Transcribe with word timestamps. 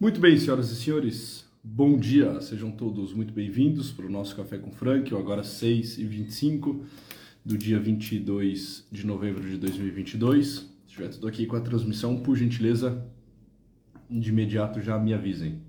Muito 0.00 0.20
bem, 0.20 0.38
senhoras 0.38 0.70
e 0.70 0.76
senhores, 0.76 1.44
bom 1.60 1.98
dia, 1.98 2.40
sejam 2.40 2.70
todos 2.70 3.12
muito 3.12 3.32
bem-vindos 3.34 3.90
para 3.90 4.06
o 4.06 4.08
nosso 4.08 4.36
Café 4.36 4.56
com 4.56 4.70
Frank, 4.70 5.12
agora 5.12 5.42
6h25 5.42 6.84
do 7.44 7.58
dia 7.58 7.80
22 7.80 8.86
de 8.92 9.04
novembro 9.04 9.42
de 9.42 9.56
2022. 9.56 10.46
Se 10.46 10.66
estiver 10.86 11.08
tudo 11.08 11.26
aqui 11.26 11.46
com 11.46 11.56
a 11.56 11.60
transmissão, 11.60 12.16
por 12.20 12.36
gentileza, 12.36 13.04
de 14.08 14.28
imediato 14.28 14.80
já 14.80 14.96
me 14.96 15.12
avisem. 15.12 15.60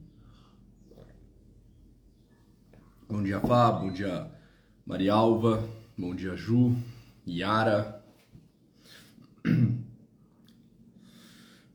Bom 3.10 3.24
dia, 3.24 3.40
Fá, 3.40 3.72
bom 3.72 3.92
dia, 3.92 4.30
Marialva, 4.86 5.68
bom 5.98 6.14
dia, 6.14 6.36
Ju, 6.36 6.76
Yara. 7.28 8.00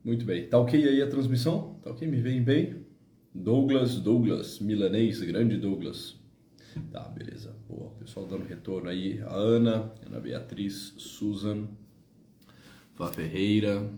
Muito 0.05 0.27
bem, 0.27 0.47
tá 0.47 0.59
ok 0.59 0.87
aí 0.87 1.01
a 1.01 1.09
transmissão? 1.09 1.81
Tá 1.83 1.91
ok? 1.91 2.07
Me 2.07 2.21
veem 2.21 2.43
bem? 2.43 2.85
Douglas, 3.35 3.97
Douglas, 3.97 4.59
milanês, 4.59 5.23
grande 5.23 5.57
Douglas. 5.57 6.21
Tá, 6.93 7.09
beleza. 7.09 7.57
Boa, 7.67 7.89
pessoal 7.93 8.27
dando 8.27 8.45
retorno 8.45 8.91
aí. 8.91 9.23
A 9.23 9.35
Ana, 9.35 9.95
Ana 10.07 10.21
Beatriz, 10.21 10.93
Susan, 10.99 11.67
Fá 12.93 13.11
Ferreira, 13.11 13.91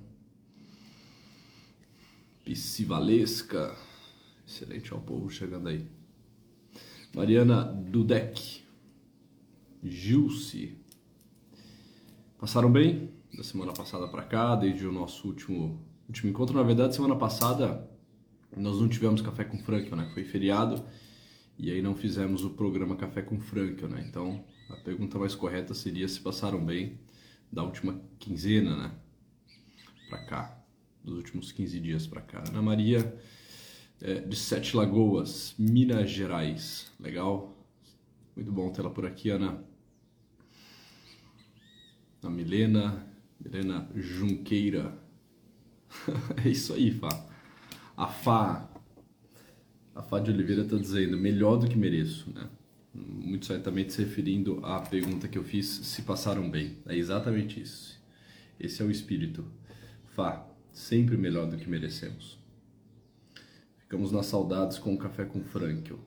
Piscivalesca. 2.45 3.75
Excelente, 4.47 4.95
ó, 4.95 4.99
o 4.99 5.01
povo 5.01 5.29
chegando 5.29 5.69
aí. 5.69 5.85
Mariana 7.13 7.65
Dudek, 7.65 8.63
Gilce. 9.83 10.79
Passaram 12.39 12.71
bem? 12.71 13.11
Da 13.37 13.43
semana 13.43 13.73
passada 13.73 14.07
para 14.07 14.23
cá, 14.23 14.55
desde 14.55 14.87
o 14.87 14.93
nosso 14.93 15.27
último 15.27 15.85
último 16.09 16.31
encontro. 16.31 16.57
Na 16.57 16.63
verdade, 16.63 16.95
semana 16.95 17.17
passada 17.17 17.89
nós 18.57 18.81
não 18.81 18.89
tivemos 18.89 19.21
café 19.21 19.45
com 19.45 19.59
Franklin, 19.59 19.97
né? 19.97 20.11
Foi 20.15 20.25
feriado 20.25 20.85
e 21.59 21.71
aí 21.71 21.81
não 21.81 21.95
fizemos 21.95 22.45
o 22.45 22.51
programa 22.51 22.97
Café 22.97 23.23
com 23.23 23.41
Franklin, 23.41 23.89
né? 23.89 24.05
Então 24.09 24.45
a 24.69 24.77
pergunta 24.77 25.19
mais 25.19 25.35
correta 25.35 25.75
seria 25.75 26.07
se 26.07 26.21
passaram 26.21 26.65
bem 26.65 26.99
da 27.51 27.63
última 27.63 28.01
quinzena, 28.19 28.77
né? 28.77 28.95
Para 30.09 30.25
cá, 30.25 30.65
dos 31.03 31.17
últimos 31.17 31.53
15 31.53 31.81
dias 31.81 32.07
para 32.07 32.21
cá. 32.21 32.45
Ana 32.49 32.63
Maria 32.63 33.19
é, 34.01 34.21
de 34.21 34.37
Sete 34.37 34.77
Lagoas, 34.77 35.55
Minas 35.59 36.11
Gerais. 36.11 36.93
Legal? 37.01 37.57
Muito 38.35 38.53
bom 38.53 38.71
tê-la 38.71 38.91
por 38.91 39.07
aqui, 39.07 39.31
Ana. 39.31 39.65
A 42.23 42.29
Milena, 42.29 43.07
Milena 43.41 43.89
Junqueira, 43.95 44.96
é 46.45 46.49
isso 46.49 46.75
aí, 46.75 46.91
Fá. 46.91 47.09
A 47.97 48.07
Fá, 48.07 48.69
a 49.95 50.03
Fá 50.03 50.19
de 50.19 50.31
Oliveira 50.31 50.63
está 50.63 50.77
dizendo 50.77 51.17
melhor 51.17 51.57
do 51.57 51.69
que 51.69 51.77
mereço, 51.77 52.31
né? 52.33 52.49
Muito 52.95 53.47
certamente 53.47 53.93
se 53.93 54.03
referindo 54.03 54.65
à 54.65 54.81
pergunta 54.81 55.29
que 55.29 55.37
eu 55.37 55.45
fiz, 55.45 55.67
se 55.67 56.03
passaram 56.03 56.51
bem. 56.51 56.79
É 56.87 56.97
exatamente 56.97 57.61
isso. 57.61 58.01
Esse 58.59 58.83
é 58.83 58.85
o 58.85 58.91
espírito. 58.91 59.45
Fá, 60.15 60.47
sempre 60.73 61.17
melhor 61.17 61.47
do 61.49 61.57
que 61.57 61.69
merecemos. 61.69 62.39
Ficamos 63.79 64.11
nas 64.13 64.27
saudades 64.27 64.79
com 64.79 64.95
o 64.95 64.99
café 64.99 65.25
com 65.25 65.43
Frankel. 65.45 65.99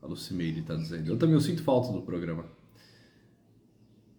A 0.00 0.06
Lucimeire 0.06 0.60
está 0.60 0.74
dizendo. 0.74 1.10
Eu 1.10 1.18
também 1.18 1.34
eu 1.34 1.40
sinto 1.40 1.62
falta 1.62 1.92
do 1.92 2.02
programa. 2.02 2.44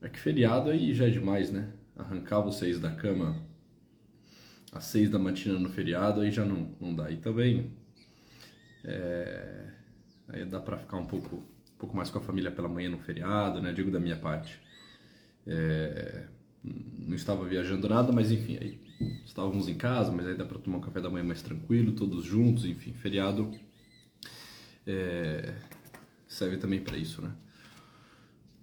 É 0.02 0.10
que 0.10 0.20
feriado 0.20 0.70
aí 0.70 0.94
já 0.94 1.08
é 1.08 1.10
demais, 1.10 1.52
né? 1.52 1.72
Arrancar 1.98 2.42
vocês 2.42 2.80
da 2.80 2.92
cama 2.92 3.42
às 4.74 4.86
seis 4.86 5.10
da 5.10 5.20
matina 5.20 5.60
no 5.60 5.70
feriado, 5.70 6.22
aí 6.22 6.32
já 6.32 6.46
não, 6.46 6.72
não 6.80 6.96
dá. 6.96 7.10
E 7.12 7.18
também 7.18 7.72
é, 8.84 9.70
aí 10.30 10.46
dá 10.46 10.60
para 10.60 10.78
ficar 10.78 10.98
um 10.98 11.06
pouco, 11.06 11.38
um 11.38 11.78
pouco 11.78 11.96
mais 11.96 12.10
com 12.10 12.18
a 12.18 12.22
família 12.22 12.52
pela 12.52 12.68
manhã 12.68 12.90
no 12.90 13.00
feriado, 13.00 13.62
né? 13.62 13.72
Digo 13.72 13.92
da 13.92 14.00
minha 14.00 14.16
parte. 14.16 14.60
É, 15.46 16.26
não 16.64 17.16
estava 17.16 17.46
viajando 17.46 17.88
nada, 17.90 18.12
mas 18.12 18.32
enfim, 18.32 18.58
aí 18.60 18.80
estávamos 19.26 19.68
em 19.68 19.76
casa, 19.76 20.12
mas 20.12 20.26
aí 20.26 20.36
dá 20.36 20.46
para 20.46 20.60
tomar 20.60 20.78
um 20.78 20.82
café 20.82 21.02
da 21.02 21.10
manhã 21.10 21.26
mais 21.26 21.42
tranquilo, 21.42 21.92
todos 21.92 22.24
juntos, 22.24 22.66
enfim, 22.66 22.94
feriado 22.94 23.52
é, 24.88 25.54
serve 26.28 26.58
também 26.58 26.82
para 26.82 26.98
isso, 26.98 27.22
né? 27.22 27.32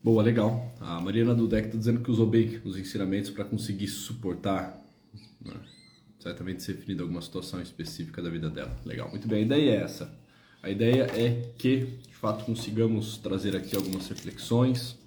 Boa, 0.03 0.23
legal. 0.23 0.75
A 0.81 0.99
Mariana 0.99 1.35
Dudek 1.35 1.67
está 1.67 1.79
dizendo 1.79 2.01
que 2.01 2.11
usou 2.11 2.27
bem 2.27 2.59
os 2.65 2.79
ensinamentos 2.79 3.31
para 3.31 3.45
conseguir 3.45 3.89
suportar 3.89 4.81
né? 5.45 5.55
Certamente 6.21 6.63
se 6.63 6.73
referir 6.73 6.99
a 6.99 7.03
alguma 7.03 7.23
situação 7.23 7.61
específica 7.61 8.23
da 8.23 8.31
vida 8.31 8.49
dela. 8.49 8.77
Legal, 8.85 9.11
muito 9.11 9.27
bem, 9.27 9.39
a 9.39 9.43
ideia 9.43 9.71
é 9.71 9.83
essa. 9.83 10.21
A 10.63 10.71
ideia 10.71 11.05
é 11.15 11.53
que, 11.57 11.87
de 12.09 12.15
fato, 12.15 12.45
consigamos 12.45 13.17
trazer 13.17 13.57
aqui 13.57 13.75
algumas 13.75 14.07
reflexões. 14.09 14.99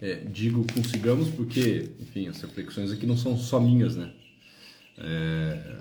É, 0.00 0.14
digo 0.14 0.64
consigamos 0.72 1.28
porque, 1.28 1.90
enfim, 1.98 2.28
as 2.28 2.40
reflexões 2.40 2.92
aqui 2.92 3.04
não 3.04 3.16
são 3.16 3.36
só 3.36 3.58
minhas, 3.58 3.96
né? 3.96 4.12
É... 4.96 5.78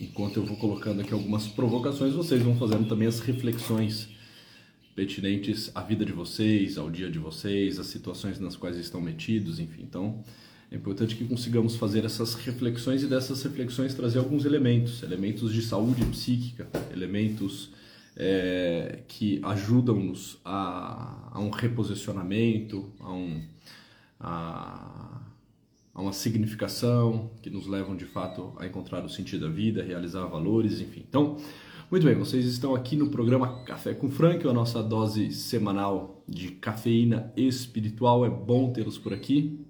Enquanto 0.00 0.38
eu 0.38 0.44
vou 0.44 0.56
colocando 0.56 1.00
aqui 1.00 1.12
algumas 1.12 1.46
provocações, 1.46 2.12
vocês 2.14 2.42
vão 2.42 2.56
fazendo 2.56 2.88
também 2.88 3.06
as 3.06 3.20
reflexões 3.20 4.08
pertinentes 4.94 5.70
à 5.74 5.82
vida 5.82 6.04
de 6.04 6.12
vocês, 6.12 6.76
ao 6.76 6.90
dia 6.90 7.10
de 7.10 7.18
vocês, 7.18 7.78
às 7.78 7.86
situações 7.86 8.40
nas 8.40 8.56
quais 8.56 8.76
estão 8.76 9.00
metidos, 9.00 9.60
enfim. 9.60 9.82
Então, 9.82 10.24
é 10.70 10.76
importante 10.76 11.14
que 11.14 11.24
consigamos 11.24 11.76
fazer 11.76 12.04
essas 12.04 12.34
reflexões 12.34 13.02
e 13.02 13.06
dessas 13.06 13.42
reflexões 13.42 13.94
trazer 13.94 14.18
alguns 14.18 14.44
elementos, 14.44 15.02
elementos 15.02 15.52
de 15.52 15.62
saúde 15.62 16.04
psíquica, 16.06 16.68
elementos 16.92 17.70
é, 18.16 19.00
que 19.06 19.40
ajudam-nos 19.44 20.40
a, 20.44 21.30
a, 21.32 21.40
um 21.40 21.50
reposicionamento, 21.50 22.90
a, 22.98 23.12
um, 23.12 23.42
a, 24.18 25.20
a, 25.94 26.02
uma 26.02 26.12
significação, 26.12 27.30
que 27.42 27.50
nos 27.50 27.66
levam 27.66 27.94
de 27.94 28.06
fato 28.06 28.52
a 28.58 28.66
encontrar 28.66 29.04
o 29.04 29.08
sentido 29.08 29.46
da 29.46 29.52
vida, 29.52 29.84
realizar 29.84 30.26
valores, 30.26 30.80
enfim. 30.80 31.04
Então, 31.08 31.36
muito 31.88 32.04
bem, 32.04 32.16
vocês 32.16 32.44
estão 32.44 32.74
aqui 32.74 32.96
no 32.96 33.08
programa 33.10 33.62
Café 33.62 33.94
com 33.94 34.10
Frank, 34.10 34.44
a 34.48 34.52
nossa 34.52 34.82
dose 34.82 35.30
semanal 35.30 36.24
de 36.26 36.50
cafeína 36.50 37.32
espiritual. 37.36 38.26
É 38.26 38.30
bom 38.30 38.72
tê-los 38.72 38.98
por 38.98 39.12
aqui. 39.12 39.64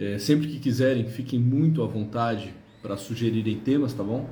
É, 0.00 0.18
sempre 0.18 0.48
que 0.48 0.58
quiserem, 0.58 1.06
fiquem 1.06 1.38
muito 1.38 1.82
à 1.82 1.86
vontade 1.86 2.54
para 2.80 2.96
sugerirem 2.96 3.60
temas, 3.60 3.92
tá 3.92 4.02
bom? 4.02 4.30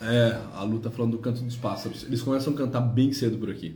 É, 0.00 0.40
a 0.54 0.62
Lu 0.62 0.78
tá 0.78 0.88
falando 0.88 1.10
do 1.10 1.18
canto 1.18 1.42
dos 1.42 1.56
pássaros. 1.56 2.04
Eles 2.04 2.22
começam 2.22 2.54
a 2.54 2.56
cantar 2.56 2.82
bem 2.82 3.12
cedo 3.12 3.38
por 3.38 3.50
aqui. 3.50 3.74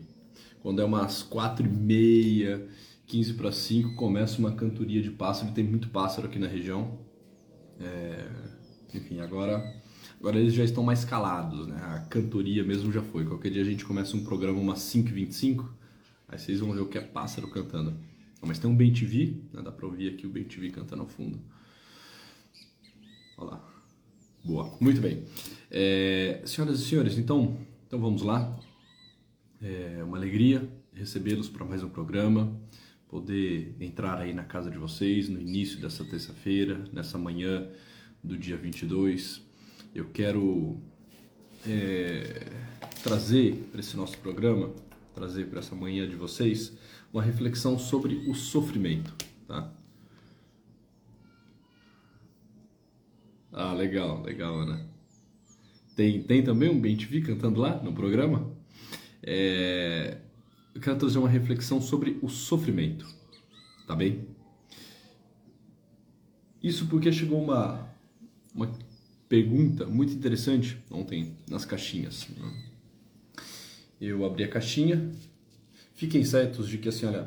Quando 0.62 0.80
é 0.80 0.84
umas 0.84 1.24
quatro 1.24 1.66
e 1.66 1.68
meia, 1.68 2.68
15 3.08 3.34
para 3.34 3.50
5, 3.50 3.96
começa 3.96 4.38
uma 4.38 4.52
cantoria 4.52 5.02
de 5.02 5.10
pássaro. 5.10 5.50
Tem 5.50 5.64
muito 5.64 5.88
pássaro 5.88 6.28
aqui 6.28 6.38
na 6.38 6.46
região. 6.46 7.00
É, 7.80 8.28
enfim, 8.94 9.18
agora, 9.18 9.60
agora 10.20 10.38
eles 10.38 10.54
já 10.54 10.62
estão 10.62 10.84
mais 10.84 11.04
calados, 11.04 11.66
né? 11.66 11.80
A 11.82 11.98
cantoria 12.08 12.62
mesmo 12.62 12.92
já 12.92 13.02
foi. 13.02 13.24
Qualquer 13.24 13.50
dia 13.50 13.62
a 13.62 13.66
gente 13.66 13.84
começa 13.84 14.16
um 14.16 14.22
programa 14.22 14.60
umas 14.60 14.78
5h25 14.78 15.82
Aí 16.34 16.40
vocês 16.40 16.58
vão 16.58 16.72
ver 16.72 16.80
o 16.80 16.88
que 16.88 16.98
é 16.98 17.00
pássaro 17.00 17.46
cantando. 17.46 17.96
Mas 18.42 18.58
tem 18.58 18.68
um 18.68 18.74
bem 18.74 18.92
né? 19.52 19.62
dá 19.62 19.70
pra 19.70 19.86
ouvir 19.86 20.12
aqui 20.12 20.26
o 20.26 20.30
bem 20.30 20.44
cantando 20.72 21.02
ao 21.02 21.08
fundo. 21.08 21.40
Olha 23.38 23.50
lá. 23.52 23.74
Boa, 24.44 24.76
muito 24.80 25.00
bem. 25.00 25.24
É, 25.70 26.42
senhoras 26.44 26.80
e 26.80 26.84
senhores, 26.84 27.16
então, 27.16 27.56
então 27.86 28.00
vamos 28.00 28.22
lá. 28.22 28.58
É 29.62 30.02
uma 30.02 30.16
alegria 30.16 30.68
recebê-los 30.92 31.48
para 31.48 31.64
mais 31.64 31.84
um 31.84 31.88
programa, 31.88 32.52
poder 33.08 33.76
entrar 33.80 34.18
aí 34.18 34.34
na 34.34 34.42
casa 34.42 34.72
de 34.72 34.76
vocês 34.76 35.28
no 35.28 35.40
início 35.40 35.80
dessa 35.80 36.04
terça-feira, 36.04 36.84
nessa 36.92 37.16
manhã 37.16 37.68
do 38.24 38.36
dia 38.36 38.56
22. 38.56 39.40
Eu 39.94 40.06
quero 40.06 40.80
é, 41.64 42.44
trazer 43.04 43.54
para 43.70 43.78
esse 43.78 43.96
nosso 43.96 44.18
programa 44.18 44.74
trazer 45.14 45.46
para 45.46 45.60
essa 45.60 45.74
manhã 45.74 46.08
de 46.08 46.16
vocês 46.16 46.76
uma 47.12 47.22
reflexão 47.22 47.78
sobre 47.78 48.28
o 48.28 48.34
sofrimento, 48.34 49.14
tá? 49.46 49.72
Ah, 53.52 53.72
legal, 53.72 54.20
legal, 54.22 54.58
Ana. 54.58 54.84
Tem, 55.94 56.20
tem 56.24 56.42
também 56.42 56.68
um 56.68 56.80
Ben 56.80 56.96
TV 56.96 57.20
cantando 57.20 57.60
lá 57.60 57.80
no 57.80 57.92
programa? 57.92 58.52
É, 59.22 60.18
eu 60.74 60.80
quero 60.80 60.98
trazer 60.98 61.18
uma 61.18 61.28
reflexão 61.28 61.80
sobre 61.80 62.18
o 62.20 62.28
sofrimento, 62.28 63.06
tá 63.86 63.94
bem? 63.94 64.26
Isso 66.60 66.86
porque 66.86 67.12
chegou 67.12 67.40
uma, 67.40 67.88
uma 68.52 68.72
pergunta 69.28 69.86
muito 69.86 70.12
interessante 70.12 70.76
ontem 70.90 71.36
nas 71.48 71.64
caixinhas. 71.64 72.26
Né? 72.36 72.73
Eu 74.06 74.24
abri 74.24 74.44
a 74.44 74.48
caixinha. 74.48 75.10
Fiquem 75.94 76.24
certos 76.24 76.68
de 76.68 76.78
que 76.78 76.88
assim, 76.88 77.06
olha, 77.06 77.26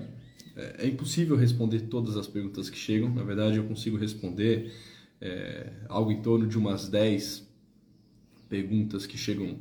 é, 0.55 0.85
é 0.85 0.87
impossível 0.87 1.35
responder 1.35 1.81
todas 1.81 2.17
as 2.17 2.27
perguntas 2.27 2.69
que 2.69 2.77
chegam. 2.77 3.09
Na 3.13 3.23
verdade, 3.23 3.57
eu 3.57 3.63
consigo 3.63 3.97
responder 3.97 4.73
é, 5.19 5.71
algo 5.89 6.11
em 6.11 6.21
torno 6.21 6.47
de 6.47 6.57
umas 6.57 6.87
10 6.87 7.47
perguntas 8.49 9.05
que 9.05 9.17
chegam 9.17 9.57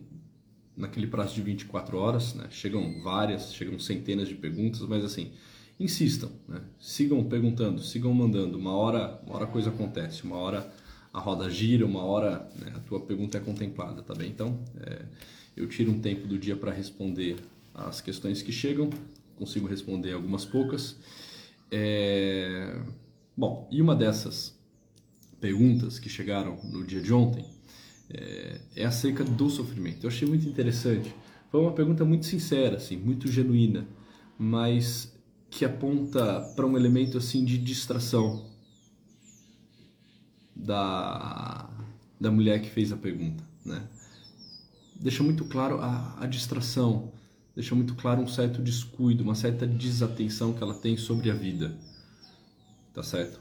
naquele 0.76 1.06
prazo 1.06 1.34
de 1.34 1.42
24 1.42 1.96
horas. 1.96 2.34
Né? 2.34 2.46
Chegam 2.50 3.00
várias, 3.02 3.54
chegam 3.54 3.78
centenas 3.78 4.28
de 4.28 4.34
perguntas, 4.34 4.80
mas 4.82 5.04
assim, 5.04 5.32
insistam, 5.78 6.30
né? 6.48 6.60
sigam 6.78 7.22
perguntando, 7.24 7.82
sigam 7.82 8.12
mandando. 8.12 8.58
Uma 8.58 8.74
hora, 8.74 9.20
uma 9.24 9.36
hora 9.36 9.44
a 9.44 9.48
coisa 9.48 9.70
acontece, 9.70 10.24
uma 10.24 10.36
hora 10.36 10.70
a 11.12 11.20
roda 11.20 11.48
gira, 11.48 11.86
uma 11.86 12.04
hora 12.04 12.46
né, 12.58 12.72
a 12.74 12.80
tua 12.80 13.00
pergunta 13.00 13.38
é 13.38 13.40
contemplada, 13.40 14.02
tá 14.02 14.14
bem? 14.14 14.28
Então, 14.28 14.60
é, 14.78 15.02
eu 15.56 15.68
tiro 15.68 15.90
um 15.90 16.00
tempo 16.00 16.26
do 16.26 16.38
dia 16.38 16.56
para 16.56 16.72
responder 16.72 17.36
as 17.74 18.00
questões 18.00 18.42
que 18.42 18.52
chegam, 18.52 18.90
consigo 19.36 19.66
responder 19.66 20.12
algumas 20.12 20.44
poucas. 20.44 20.96
É... 21.70 22.78
Bom, 23.36 23.68
e 23.70 23.80
uma 23.80 23.94
dessas 23.94 24.54
perguntas 25.40 25.98
que 25.98 26.08
chegaram 26.08 26.58
no 26.64 26.84
dia 26.84 27.00
de 27.00 27.12
ontem 27.12 27.44
é, 28.10 28.60
é 28.76 28.84
acerca 28.84 29.24
do 29.24 29.50
sofrimento. 29.50 30.04
Eu 30.04 30.08
achei 30.08 30.26
muito 30.26 30.48
interessante. 30.48 31.14
Foi 31.50 31.60
uma 31.60 31.72
pergunta 31.72 32.04
muito 32.04 32.26
sincera, 32.26 32.76
assim, 32.76 32.96
muito 32.96 33.30
genuína, 33.30 33.86
mas 34.38 35.14
que 35.50 35.64
aponta 35.64 36.40
para 36.54 36.66
um 36.66 36.76
elemento 36.76 37.16
assim 37.16 37.44
de 37.44 37.56
distração 37.56 38.44
da, 40.54 41.70
da 42.20 42.30
mulher 42.30 42.60
que 42.60 42.68
fez 42.68 42.92
a 42.92 42.96
pergunta, 42.96 43.44
né? 43.64 43.86
Deixa 45.00 45.22
muito 45.22 45.44
claro 45.44 45.80
a, 45.80 46.16
a 46.18 46.26
distração, 46.26 47.12
deixa 47.54 47.74
muito 47.74 47.94
claro 47.94 48.22
um 48.22 48.26
certo 48.26 48.62
descuido, 48.62 49.22
uma 49.22 49.34
certa 49.34 49.66
desatenção 49.66 50.52
que 50.52 50.62
ela 50.62 50.74
tem 50.74 50.96
sobre 50.96 51.30
a 51.30 51.34
vida, 51.34 51.76
tá 52.92 53.02
certo? 53.02 53.40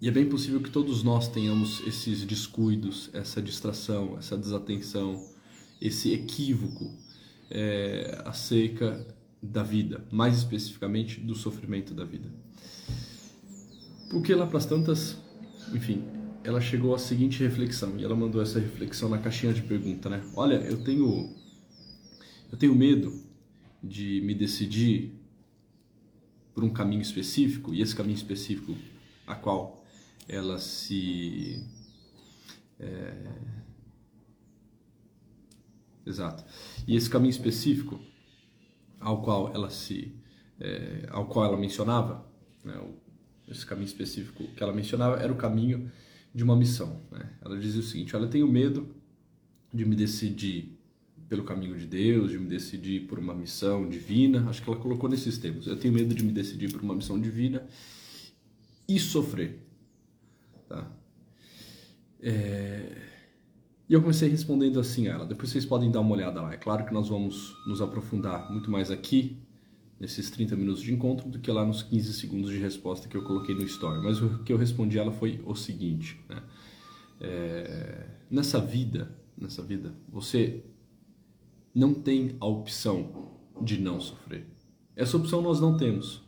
E 0.00 0.06
é 0.08 0.10
bem 0.10 0.28
possível 0.28 0.60
que 0.60 0.70
todos 0.70 1.02
nós 1.02 1.28
tenhamos 1.28 1.84
esses 1.86 2.24
descuidos, 2.24 3.10
essa 3.12 3.42
distração, 3.42 4.16
essa 4.16 4.36
desatenção, 4.36 5.24
esse 5.80 6.12
equívoco 6.12 6.92
é, 7.50 8.22
acerca 8.24 9.04
da 9.42 9.62
vida, 9.62 10.04
mais 10.10 10.36
especificamente 10.36 11.20
do 11.20 11.34
sofrimento 11.34 11.94
da 11.94 12.04
vida. 12.04 12.28
Porque 14.10 14.34
lá 14.34 14.46
para 14.46 14.58
as 14.58 14.66
tantas, 14.66 15.16
enfim, 15.72 16.02
ela 16.48 16.62
chegou 16.62 16.94
à 16.94 16.98
seguinte 16.98 17.42
reflexão 17.42 17.98
e 17.98 18.04
ela 18.04 18.16
mandou 18.16 18.40
essa 18.40 18.58
reflexão 18.58 19.10
na 19.10 19.18
caixinha 19.18 19.52
de 19.52 19.60
pergunta, 19.60 20.08
né? 20.08 20.24
Olha, 20.34 20.54
eu 20.54 20.82
tenho 20.82 21.36
eu 22.50 22.56
tenho 22.56 22.74
medo 22.74 23.22
de 23.84 24.22
me 24.22 24.34
decidir 24.34 25.12
por 26.54 26.64
um 26.64 26.70
caminho 26.70 27.02
específico 27.02 27.74
e 27.74 27.82
esse 27.82 27.94
caminho 27.94 28.16
específico 28.16 28.74
a 29.26 29.34
qual 29.34 29.84
ela 30.26 30.58
se 30.58 31.62
é... 32.80 33.30
exato 36.06 36.46
e 36.86 36.96
esse 36.96 37.10
caminho 37.10 37.30
específico 37.30 38.00
ao 38.98 39.20
qual 39.20 39.54
ela 39.54 39.68
se 39.68 40.16
é, 40.58 41.06
ao 41.10 41.26
qual 41.26 41.44
ela 41.44 41.58
mencionava 41.58 42.26
né, 42.64 42.74
esse 43.46 43.66
caminho 43.66 43.86
específico 43.86 44.44
que 44.44 44.62
ela 44.62 44.72
mencionava 44.72 45.20
era 45.20 45.30
o 45.30 45.36
caminho 45.36 45.92
de 46.34 46.44
uma 46.44 46.56
missão. 46.56 47.02
Né? 47.10 47.30
Ela 47.44 47.58
dizia 47.58 47.80
o 47.80 47.84
seguinte: 47.84 48.14
Olha, 48.14 48.24
eu 48.24 48.30
tenho 48.30 48.48
medo 48.48 48.88
de 49.72 49.84
me 49.84 49.94
decidir 49.94 50.78
pelo 51.28 51.44
caminho 51.44 51.76
de 51.76 51.86
Deus, 51.86 52.30
de 52.30 52.38
me 52.38 52.46
decidir 52.46 53.06
por 53.06 53.18
uma 53.18 53.34
missão 53.34 53.88
divina. 53.88 54.48
Acho 54.48 54.62
que 54.62 54.70
ela 54.70 54.78
colocou 54.78 55.08
nesses 55.08 55.38
termos. 55.38 55.66
Eu 55.66 55.76
tenho 55.76 55.92
medo 55.92 56.14
de 56.14 56.24
me 56.24 56.32
decidir 56.32 56.72
por 56.72 56.80
uma 56.80 56.94
missão 56.94 57.20
divina 57.20 57.66
e 58.88 58.98
sofrer. 58.98 59.58
Tá? 60.68 60.90
É... 62.20 63.02
E 63.88 63.92
eu 63.92 64.00
comecei 64.00 64.28
respondendo 64.28 64.80
assim 64.80 65.08
a 65.08 65.12
ela. 65.12 65.26
Depois 65.26 65.50
vocês 65.50 65.64
podem 65.64 65.90
dar 65.90 66.00
uma 66.00 66.14
olhada 66.14 66.42
lá. 66.42 66.52
É 66.52 66.56
claro 66.56 66.84
que 66.84 66.92
nós 66.92 67.08
vamos 67.08 67.56
nos 67.66 67.80
aprofundar 67.80 68.50
muito 68.50 68.70
mais 68.70 68.90
aqui 68.90 69.47
nesses 69.98 70.30
30 70.30 70.56
minutos 70.56 70.82
de 70.82 70.92
encontro 70.92 71.28
do 71.28 71.38
que 71.38 71.50
lá 71.50 71.64
nos 71.64 71.82
15 71.82 72.12
segundos 72.14 72.50
de 72.50 72.58
resposta 72.58 73.08
que 73.08 73.16
eu 73.16 73.22
coloquei 73.22 73.54
no 73.54 73.62
story. 73.64 74.02
Mas 74.02 74.20
o 74.22 74.38
que 74.44 74.52
eu 74.52 74.56
respondi 74.56 74.98
ela 74.98 75.12
foi 75.12 75.40
o 75.44 75.54
seguinte: 75.54 76.20
né? 76.28 76.42
é, 77.20 78.06
nessa 78.30 78.60
vida, 78.60 79.16
nessa 79.36 79.62
vida, 79.62 79.94
você 80.08 80.64
não 81.74 81.94
tem 81.94 82.36
a 82.40 82.46
opção 82.46 83.32
de 83.60 83.80
não 83.80 84.00
sofrer. 84.00 84.46
Essa 84.94 85.16
opção 85.16 85.42
nós 85.42 85.60
não 85.60 85.76
temos. 85.76 86.22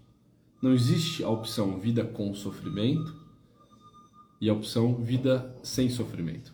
Não 0.62 0.72
existe 0.72 1.25
a 1.25 1.28
opção 1.28 1.78
vida 1.78 2.05
com 2.05 2.34
sofrimento 2.34 3.17
e 4.40 4.49
a 4.49 4.52
opção 4.52 4.94
vida 4.96 5.56
sem 5.62 5.88
sofrimento. 5.88 6.52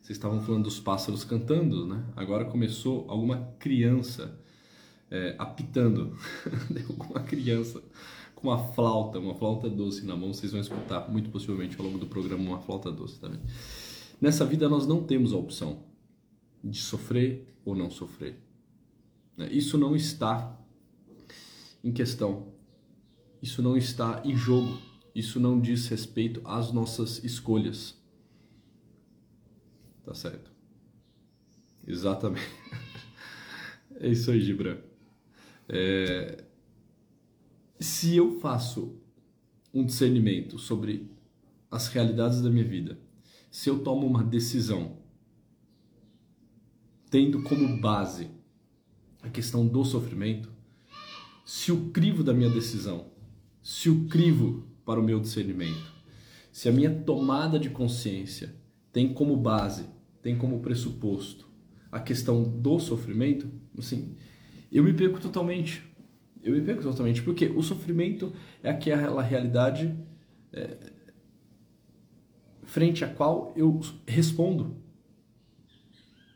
Vocês 0.00 0.16
estavam 0.18 0.40
falando 0.42 0.64
dos 0.64 0.80
pássaros 0.80 1.24
cantando, 1.24 1.86
né? 1.86 2.04
Agora 2.16 2.44
começou 2.44 3.06
alguma 3.08 3.54
criança 3.58 4.38
é, 5.10 5.34
apitando. 5.38 6.16
uma 7.10 7.20
criança 7.20 7.82
com 8.34 8.48
uma 8.48 8.58
flauta, 8.58 9.18
uma 9.18 9.34
flauta 9.34 9.68
doce 9.68 10.04
na 10.04 10.16
mão. 10.16 10.32
Vocês 10.32 10.52
vão 10.52 10.60
escutar 10.60 11.10
muito 11.10 11.30
possivelmente 11.30 11.78
ao 11.78 11.86
longo 11.86 11.98
do 11.98 12.06
programa 12.06 12.42
uma 12.42 12.60
flauta 12.60 12.90
doce 12.90 13.18
também. 13.18 13.40
Nessa 14.20 14.44
vida 14.44 14.68
nós 14.68 14.86
não 14.86 15.02
temos 15.02 15.32
a 15.32 15.36
opção 15.36 15.84
de 16.62 16.78
sofrer 16.78 17.54
ou 17.64 17.74
não 17.74 17.90
sofrer. 17.90 18.38
Né? 19.36 19.48
Isso 19.52 19.76
não 19.78 19.94
está 19.94 20.58
em 21.82 21.92
questão. 21.92 22.52
Isso 23.42 23.62
não 23.62 23.76
está 23.76 24.22
em 24.24 24.36
jogo. 24.36 24.78
Isso 25.14 25.38
não 25.38 25.60
diz 25.60 25.86
respeito 25.88 26.40
às 26.44 26.72
nossas 26.72 27.22
escolhas. 27.22 27.94
Tá 30.04 30.14
certo? 30.14 30.50
Exatamente. 31.86 32.46
É 34.00 34.08
isso 34.08 34.28
aí, 34.32 34.40
Gibran. 34.40 34.78
É, 35.68 36.44
se 37.80 38.16
eu 38.16 38.38
faço 38.40 38.96
um 39.72 39.84
discernimento 39.84 40.58
sobre 40.58 41.10
as 41.70 41.88
realidades 41.88 42.40
da 42.40 42.50
minha 42.50 42.64
vida, 42.64 42.98
se 43.50 43.68
eu 43.68 43.80
tomo 43.80 44.06
uma 44.06 44.22
decisão 44.22 44.98
tendo 47.10 47.42
como 47.42 47.80
base 47.80 48.28
a 49.22 49.28
questão 49.28 49.66
do 49.66 49.84
sofrimento, 49.84 50.52
se 51.44 51.70
o 51.70 51.90
crivo 51.90 52.24
da 52.24 52.32
minha 52.32 52.50
decisão, 52.50 53.06
se 53.62 53.88
o 53.88 54.06
crivo 54.06 54.64
para 54.84 55.00
o 55.00 55.04
meu 55.04 55.20
discernimento, 55.20 55.92
se 56.50 56.68
a 56.68 56.72
minha 56.72 56.90
tomada 56.90 57.58
de 57.58 57.70
consciência 57.70 58.54
tem 58.92 59.12
como 59.12 59.36
base, 59.36 59.86
tem 60.22 60.36
como 60.36 60.60
pressuposto 60.60 61.48
a 61.90 62.00
questão 62.00 62.42
do 62.42 62.78
sofrimento, 62.80 63.48
assim, 63.78 64.16
eu 64.74 64.82
me 64.82 64.92
perco 64.92 65.20
totalmente. 65.20 65.82
Eu 66.42 66.52
me 66.52 66.60
perco 66.60 66.82
totalmente, 66.82 67.22
porque 67.22 67.46
o 67.46 67.62
sofrimento 67.62 68.32
é 68.62 68.68
aquela 68.68 69.22
realidade 69.22 69.96
é, 70.52 70.76
frente 72.64 73.04
à 73.04 73.08
qual 73.08 73.54
eu 73.56 73.80
respondo 74.06 74.76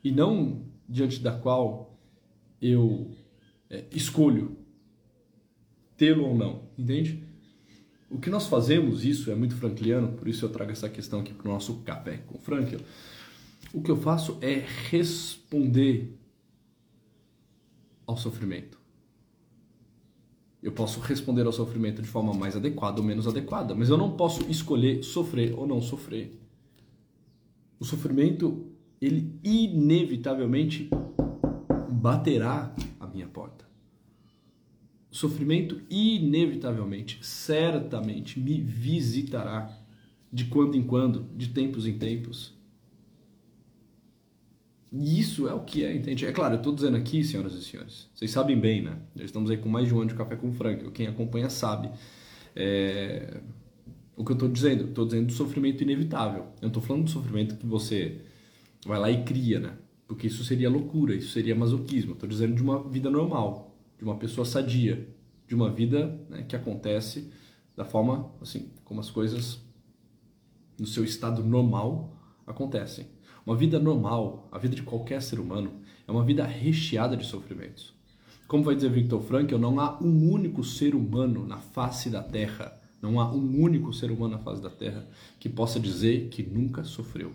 e 0.02 0.11
não 0.12 0.64
diante 0.88 1.21
da 1.21 1.33
qual 1.33 1.99
eu 2.62 3.11
é, 3.68 3.85
escolho 3.90 4.57
tê-lo 5.97 6.25
ou 6.25 6.35
não, 6.37 6.62
entende? 6.78 7.23
O 8.09 8.18
que 8.18 8.30
nós 8.30 8.47
fazemos, 8.47 9.04
isso 9.04 9.30
é 9.30 9.35
muito 9.35 9.57
frankliano, 9.57 10.12
por 10.12 10.28
isso 10.28 10.45
eu 10.45 10.49
trago 10.49 10.71
essa 10.71 10.88
questão 10.88 11.21
aqui 11.21 11.35
para 11.35 11.49
o 11.49 11.52
nosso 11.52 11.83
café 11.83 12.18
com 12.18 12.38
Franklin. 12.38 12.78
O 13.75 13.83
que 13.83 13.90
eu 13.90 13.97
faço 13.97 14.38
é 14.40 14.64
responder 14.90 16.17
ao 18.08 18.16
sofrimento. 18.16 18.80
Eu 20.62 20.72
posso 20.72 20.98
responder 20.98 21.46
ao 21.46 21.52
sofrimento 21.52 22.02
de 22.02 22.08
forma 22.08 22.32
mais 22.32 22.56
adequada 22.56 23.00
ou 23.00 23.06
menos 23.06 23.28
adequada, 23.28 23.74
mas 23.74 23.90
eu 23.90 23.98
não 23.98 24.16
posso 24.16 24.50
escolher 24.50 25.04
sofrer 25.04 25.54
ou 25.54 25.66
não 25.66 25.80
sofrer. 25.80 26.36
O 27.78 27.84
sofrimento, 27.84 28.66
ele 29.00 29.38
inevitavelmente 29.44 30.90
baterá 31.88 32.74
a 32.98 33.06
minha 33.06 33.28
porta. 33.28 33.68
O 35.10 35.14
sofrimento 35.14 35.80
inevitavelmente, 35.88 37.18
certamente 37.22 38.40
me 38.40 38.60
visitará 38.60 39.78
de 40.32 40.46
quando 40.46 40.76
em 40.76 40.82
quando, 40.82 41.24
de 41.36 41.48
tempos 41.48 41.86
em 41.86 41.96
tempos. 41.96 42.57
E 44.90 45.21
isso 45.21 45.47
é 45.47 45.52
o 45.52 45.61
que 45.61 45.85
é, 45.85 45.95
entende? 45.95 46.25
É 46.25 46.33
claro, 46.33 46.54
eu 46.54 46.59
estou 46.59 46.75
dizendo 46.75 46.97
aqui, 46.97 47.23
senhoras 47.23 47.52
e 47.54 47.62
senhores, 47.62 48.09
vocês 48.14 48.30
sabem 48.30 48.59
bem, 48.59 48.83
né? 48.83 48.99
Já 49.14 49.25
estamos 49.25 49.50
aí 49.50 49.59
com 49.59 49.68
mais 49.68 49.87
de 49.87 49.95
um 49.95 49.99
ano 49.99 50.09
de 50.09 50.14
Café 50.14 50.35
com 50.35 50.50
Frank, 50.52 50.90
quem 50.92 51.07
acompanha 51.07 51.50
sabe. 51.50 51.90
É... 52.57 53.40
O 54.16 54.25
que 54.25 54.33
eu 54.33 54.35
estou 54.35 54.49
dizendo? 54.49 54.85
Estou 54.85 55.04
dizendo 55.04 55.26
do 55.26 55.33
sofrimento 55.33 55.83
inevitável. 55.83 56.42
Eu 56.57 56.62
não 56.62 56.68
estou 56.68 56.83
falando 56.83 57.04
do 57.04 57.11
sofrimento 57.11 57.57
que 57.57 57.66
você 57.66 58.23
vai 58.85 58.99
lá 58.99 59.11
e 59.11 59.23
cria, 59.23 59.61
né? 59.61 59.78
Porque 60.09 60.26
isso 60.26 60.42
seria 60.42 60.68
loucura, 60.68 61.14
isso 61.14 61.30
seria 61.30 61.54
masoquismo. 61.54 62.14
Estou 62.14 62.28
dizendo 62.28 62.54
de 62.54 62.62
uma 62.62 62.83
vida 62.88 63.11
normal, 63.11 63.76
de 63.97 64.04
uma 64.04 64.16
pessoa 64.16 64.45
sadia, 64.45 65.07
de 65.47 65.54
uma 65.54 65.71
vida 65.71 66.18
né, 66.28 66.45
que 66.49 66.57
acontece 66.57 67.30
da 67.76 67.85
forma 67.85 68.33
assim 68.40 68.71
como 68.85 69.00
as 69.00 69.11
coisas 69.11 69.61
no 70.78 70.87
seu 70.87 71.04
estado 71.04 71.45
normal 71.45 72.16
acontecem. 72.47 73.07
Uma 73.49 73.57
vida 73.57 73.78
normal, 73.78 74.47
a 74.52 74.59
vida 74.59 74.76
de 74.76 74.83
qualquer 74.83 75.23
ser 75.23 75.40
humano, 75.40 75.81
é 76.07 76.12
uma 76.12 76.23
vida 76.23 76.45
recheada 76.45 77.17
de 77.17 77.25
sofrimentos. 77.25 77.95
Como 78.47 78.62
vai 78.62 78.75
dizer 78.75 78.90
Viktor 78.90 79.23
Frankl, 79.23 79.57
não 79.57 79.81
há 79.81 79.99
um 80.02 80.31
único 80.31 80.62
ser 80.62 80.95
humano 80.95 81.47
na 81.47 81.57
face 81.57 82.11
da 82.11 82.23
Terra, 82.23 82.78
não 83.00 83.19
há 83.19 83.33
um 83.33 83.59
único 83.59 83.90
ser 83.90 84.11
humano 84.11 84.37
na 84.37 84.38
face 84.38 84.61
da 84.61 84.69
Terra 84.69 85.09
que 85.40 85.49
possa 85.49 85.81
dizer 85.81 86.28
que 86.28 86.43
nunca 86.43 86.85
sofreu. 86.85 87.33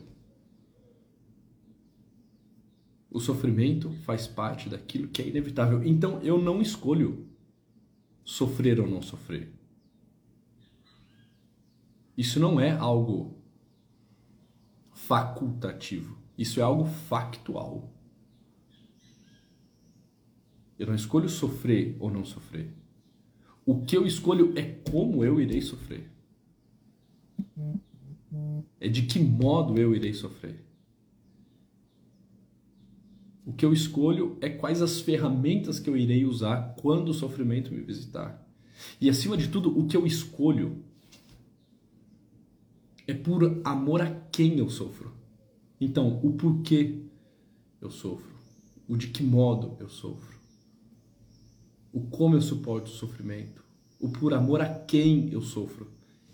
O 3.10 3.20
sofrimento 3.20 3.90
faz 4.04 4.28
parte 4.28 4.70
daquilo 4.70 5.08
que 5.08 5.20
é 5.20 5.28
inevitável. 5.28 5.84
Então 5.84 6.22
eu 6.22 6.40
não 6.40 6.62
escolho 6.62 7.26
sofrer 8.24 8.80
ou 8.80 8.88
não 8.88 9.02
sofrer. 9.02 9.52
Isso 12.16 12.40
não 12.40 12.60
é 12.60 12.70
algo 12.70 13.43
facultativo. 15.08 16.18
Isso 16.38 16.60
é 16.60 16.64
algo 16.64 16.86
factual. 16.86 17.92
Eu 20.78 20.88
não 20.88 20.96
escolho 20.96 21.30
sofrer 21.30 21.96
ou 22.00 22.10
não 22.10 22.26
sofrer. 22.26 22.74
O 23.66 23.82
que 23.82 23.96
eu 23.96 24.06
escolho 24.06 24.54
é 24.58 24.64
como 24.64 25.24
eu 25.24 25.40
irei 25.40 25.62
sofrer. 25.62 26.10
É 28.80 28.88
de 28.88 29.04
que 29.04 29.20
modo 29.20 29.78
eu 29.78 29.96
irei 29.96 30.14
sofrer. 30.14 30.64
O 33.46 33.54
que 33.54 33.66
eu 33.66 33.74
escolho 33.74 34.38
é 34.42 34.50
quais 34.50 34.82
as 34.82 35.00
ferramentas 35.00 35.80
que 35.80 35.90
eu 35.90 35.98
irei 35.98 36.26
usar 36.26 36.76
quando 36.82 37.10
o 37.10 37.14
sofrimento 37.14 37.74
me 37.74 37.82
visitar. 37.82 38.42
E 39.00 39.10
acima 39.10 39.38
de 39.38 39.50
tudo, 39.50 39.78
o 39.78 39.86
que 39.86 39.96
eu 39.96 40.06
escolho 40.06 40.84
é 43.08 43.14
por 43.14 43.62
amor 43.64 44.02
a 44.02 44.10
quem 44.32 44.58
eu 44.58 44.70
sofro. 44.70 45.14
Então, 45.80 46.20
o 46.24 46.34
porquê 46.34 47.02
eu 47.82 47.92
sofro, 47.92 48.34
o 48.88 48.96
de 48.96 49.08
que 49.08 49.24
modo 49.24 49.76
eu 49.80 49.90
sofro, 49.90 50.38
o 51.92 52.02
como 52.02 52.36
eu 52.36 52.42
suporto 52.42 52.88
o 52.88 52.94
sofrimento, 52.94 53.64
o 54.00 54.10
por 54.10 54.34
amor 54.34 54.62
a 54.62 54.70
quem 54.70 55.30
eu 55.32 55.42
sofro. 55.42 55.92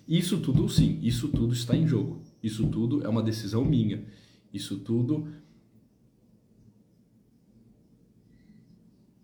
Isso 0.08 0.40
tudo, 0.40 0.68
sim, 0.70 1.00
isso 1.02 1.28
tudo 1.30 1.54
está 1.54 1.76
em 1.76 1.88
jogo. 1.88 2.22
Isso 2.42 2.68
tudo 2.68 3.04
é 3.06 3.10
uma 3.10 3.22
decisão 3.22 3.64
minha. 3.64 4.04
Isso 4.52 4.80
tudo 4.80 5.28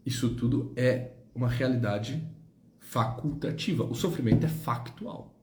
Isso 0.06 0.36
tudo 0.36 0.72
é 0.76 1.14
uma 1.34 1.50
realidade 1.50 2.24
facultativa. 2.80 3.84
O 3.84 3.96
sofrimento 3.96 4.46
é 4.46 4.50
factual. 4.50 5.35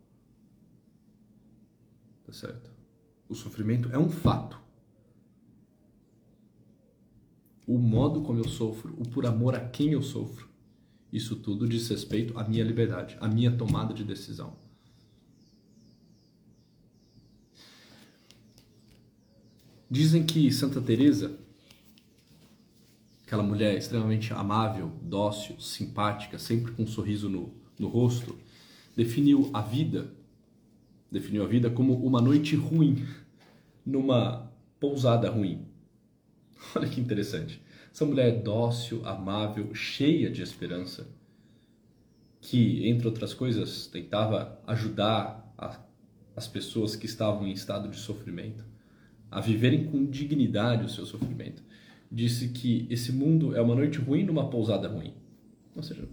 Tá 2.33 2.39
certo? 2.39 2.71
O 3.29 3.35
sofrimento 3.35 3.91
é 3.93 3.99
um 3.99 4.09
fato. 4.09 4.59
O 7.67 7.77
modo 7.77 8.23
como 8.23 8.39
eu 8.39 8.49
sofro, 8.49 8.95
o 8.99 9.07
por 9.07 9.27
amor 9.27 9.55
a 9.55 9.61
quem 9.61 9.93
eu 9.93 10.03
sofro, 10.03 10.49
isso 11.13 11.37
tudo 11.37 11.69
diz 11.69 11.89
respeito 11.89 12.39
à 12.39 12.45
minha 12.45 12.65
liberdade, 12.65 13.19
à 13.21 13.29
minha 13.29 13.55
tomada 13.55 13.93
de 13.93 14.03
decisão. 14.03 14.57
Dizem 19.91 20.25
que 20.25 20.51
Santa 20.51 20.81
Teresa 20.81 21.39
aquela 23.27 23.43
mulher 23.43 23.77
extremamente 23.77 24.33
amável, 24.33 24.91
dócil, 25.03 25.61
simpática, 25.61 26.39
sempre 26.39 26.73
com 26.73 26.83
um 26.83 26.87
sorriso 26.87 27.29
no, 27.29 27.55
no 27.79 27.89
rosto, 27.89 28.39
definiu 28.97 29.51
a 29.55 29.61
vida, 29.61 30.13
definiu 31.13 31.45
a 31.45 31.47
vida 31.47 31.69
como 31.69 31.95
uma 32.05 32.21
noite 32.21 32.57
ruim 32.57 33.07
numa 33.85 34.51
pousada 34.81 35.31
ruim. 35.31 35.67
Olha 36.75 36.89
que 36.89 37.01
interessante. 37.01 37.63
Essa 37.93 38.07
mulher 38.07 38.43
dócil, 38.43 39.07
amável, 39.07 39.75
cheia 39.75 40.31
de 40.31 40.43
esperança, 40.43 41.07
que, 42.41 42.89
entre 42.89 43.07
outras 43.07 43.35
coisas, 43.35 43.87
tentava 43.87 44.59
ajudar 44.67 45.55
a, 45.59 45.79
as 46.35 46.49
pessoas 46.49 46.97
que 46.97 47.05
estavam 47.05 47.47
em 47.47 47.53
estado 47.53 47.89
de 47.89 47.97
sofrimento 47.97 48.65
a 49.31 49.41
viverem 49.41 49.85
com 49.85 50.05
dignidade 50.05 50.85
o 50.85 50.89
seu 50.89 51.07
sofrimento 51.07 51.63
disse 52.11 52.49
que 52.49 52.87
esse 52.91 53.13
mundo 53.13 53.57
é 53.57 53.63
uma 53.63 53.75
noite 53.75 53.99
ruim 53.99 54.25
numa 54.25 54.51
pousada 54.51 54.89
ruim. 54.89 55.15
Ou 55.75 55.83
seja, 55.83 56.07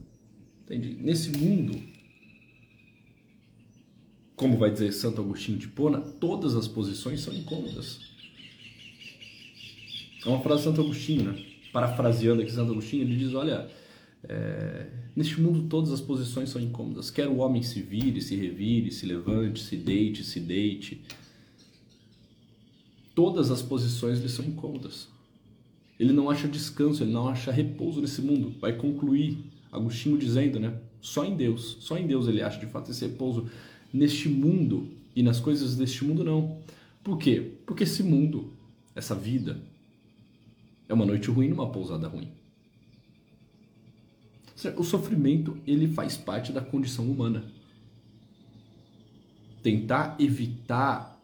entende? 0.63 0.95
Nesse 1.01 1.37
mundo, 1.37 1.77
como 4.39 4.57
vai 4.57 4.71
dizer 4.71 4.93
Santo 4.93 5.19
Agostinho 5.19 5.57
de 5.57 5.67
Pona, 5.67 5.99
todas 5.99 6.55
as 6.55 6.65
posições 6.65 7.19
são 7.19 7.33
incômodas. 7.33 7.99
É 10.25 10.29
uma 10.29 10.39
frase 10.39 10.61
de 10.61 10.69
Santo 10.69 10.79
Agostinho, 10.79 11.33
né? 11.33 11.45
Parafraseando 11.73 12.41
aqui 12.41 12.49
Santo 12.49 12.71
Agostinho, 12.71 13.03
ele 13.03 13.17
diz: 13.17 13.33
olha, 13.33 13.69
é, 14.23 14.87
neste 15.13 15.41
mundo 15.41 15.67
todas 15.67 15.91
as 15.91 15.99
posições 15.99 16.49
são 16.51 16.61
incômodas. 16.61 17.11
Quer 17.11 17.27
o 17.27 17.39
homem 17.39 17.61
se 17.61 17.81
vire, 17.81 18.21
se 18.21 18.33
revire, 18.33 18.89
se 18.91 19.05
levante, 19.05 19.61
se 19.61 19.75
deite, 19.75 20.23
se 20.23 20.39
deite. 20.39 21.01
Todas 23.13 23.51
as 23.51 23.61
posições 23.61 24.21
lhe 24.21 24.29
são 24.29 24.45
incômodas. 24.45 25.09
Ele 25.99 26.13
não 26.13 26.29
acha 26.29 26.47
descanso, 26.47 27.03
ele 27.03 27.11
não 27.11 27.27
acha 27.27 27.51
repouso 27.51 27.99
nesse 27.99 28.21
mundo. 28.21 28.55
Vai 28.61 28.71
concluir 28.71 29.37
Agostinho 29.69 30.17
dizendo, 30.17 30.61
né? 30.61 30.79
Só 31.01 31.25
em 31.25 31.35
Deus, 31.35 31.75
só 31.81 31.97
em 31.97 32.07
Deus 32.07 32.29
ele 32.29 32.41
acha 32.41 32.57
de 32.57 32.67
fato 32.67 32.89
esse 32.89 33.05
repouso 33.05 33.49
neste 33.93 34.29
mundo 34.29 34.87
e 35.15 35.23
nas 35.23 35.39
coisas 35.39 35.75
deste 35.75 36.03
mundo 36.03 36.23
não. 36.23 36.59
Por 37.03 37.17
quê? 37.17 37.53
Porque 37.65 37.83
esse 37.83 38.03
mundo, 38.03 38.53
essa 38.95 39.15
vida, 39.15 39.61
é 40.87 40.93
uma 40.93 41.05
noite 41.05 41.29
ruim 41.29 41.49
numa 41.49 41.69
pousada 41.69 42.07
ruim. 42.07 42.31
O 44.75 44.83
sofrimento 44.83 45.57
ele 45.65 45.87
faz 45.87 46.17
parte 46.17 46.51
da 46.51 46.61
condição 46.61 47.09
humana. 47.09 47.45
Tentar 49.63 50.15
evitar 50.19 51.17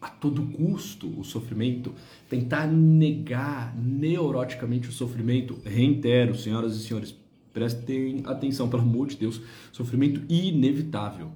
a 0.00 0.08
todo 0.08 0.42
custo 0.48 1.08
o 1.18 1.24
sofrimento, 1.24 1.94
tentar 2.28 2.66
negar 2.66 3.76
neuroticamente 3.76 4.88
o 4.88 4.92
sofrimento. 4.92 5.58
Reitero, 5.64 6.36
senhoras 6.36 6.76
e 6.76 6.84
senhores, 6.84 7.14
prestem 7.52 8.22
atenção, 8.26 8.68
pelo 8.68 8.82
amor 8.82 9.06
de 9.08 9.16
Deus, 9.16 9.40
sofrimento 9.72 10.20
inevitável. 10.28 11.30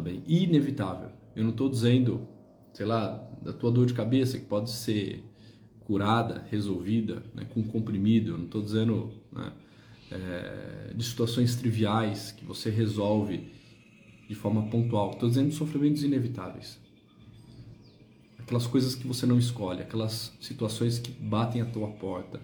Tá 0.00 0.04
bem? 0.04 0.22
Inevitável. 0.26 1.10
Eu 1.36 1.44
não 1.44 1.50
estou 1.50 1.68
dizendo, 1.68 2.26
sei 2.72 2.86
lá, 2.86 3.22
da 3.42 3.52
tua 3.52 3.70
dor 3.70 3.84
de 3.84 3.92
cabeça 3.92 4.38
que 4.38 4.46
pode 4.46 4.70
ser 4.70 5.22
curada, 5.80 6.42
resolvida 6.50 7.22
né, 7.34 7.46
com 7.52 7.62
comprimido. 7.62 8.30
Eu 8.30 8.38
não 8.38 8.46
estou 8.46 8.62
dizendo 8.62 9.12
né, 9.30 9.52
é, 10.10 10.94
de 10.94 11.04
situações 11.04 11.54
triviais 11.54 12.32
que 12.32 12.46
você 12.46 12.70
resolve 12.70 13.52
de 14.26 14.34
forma 14.34 14.70
pontual. 14.70 15.10
Estou 15.10 15.28
dizendo 15.28 15.52
sofrimentos 15.52 16.02
inevitáveis 16.02 16.80
aquelas 18.38 18.66
coisas 18.66 18.96
que 18.96 19.06
você 19.06 19.26
não 19.26 19.38
escolhe, 19.38 19.82
aquelas 19.82 20.36
situações 20.40 20.98
que 20.98 21.12
batem 21.12 21.60
a 21.60 21.66
tua 21.66 21.88
porta, 21.88 22.40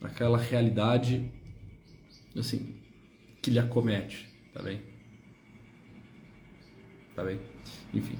aquela 0.00 0.38
realidade 0.38 1.30
assim 2.34 2.74
que 3.40 3.50
lhe 3.50 3.58
acomete, 3.58 4.28
tá 4.52 4.60
bem? 4.60 4.87
Tá 7.18 7.24
bem? 7.24 7.40
Enfim. 7.92 8.14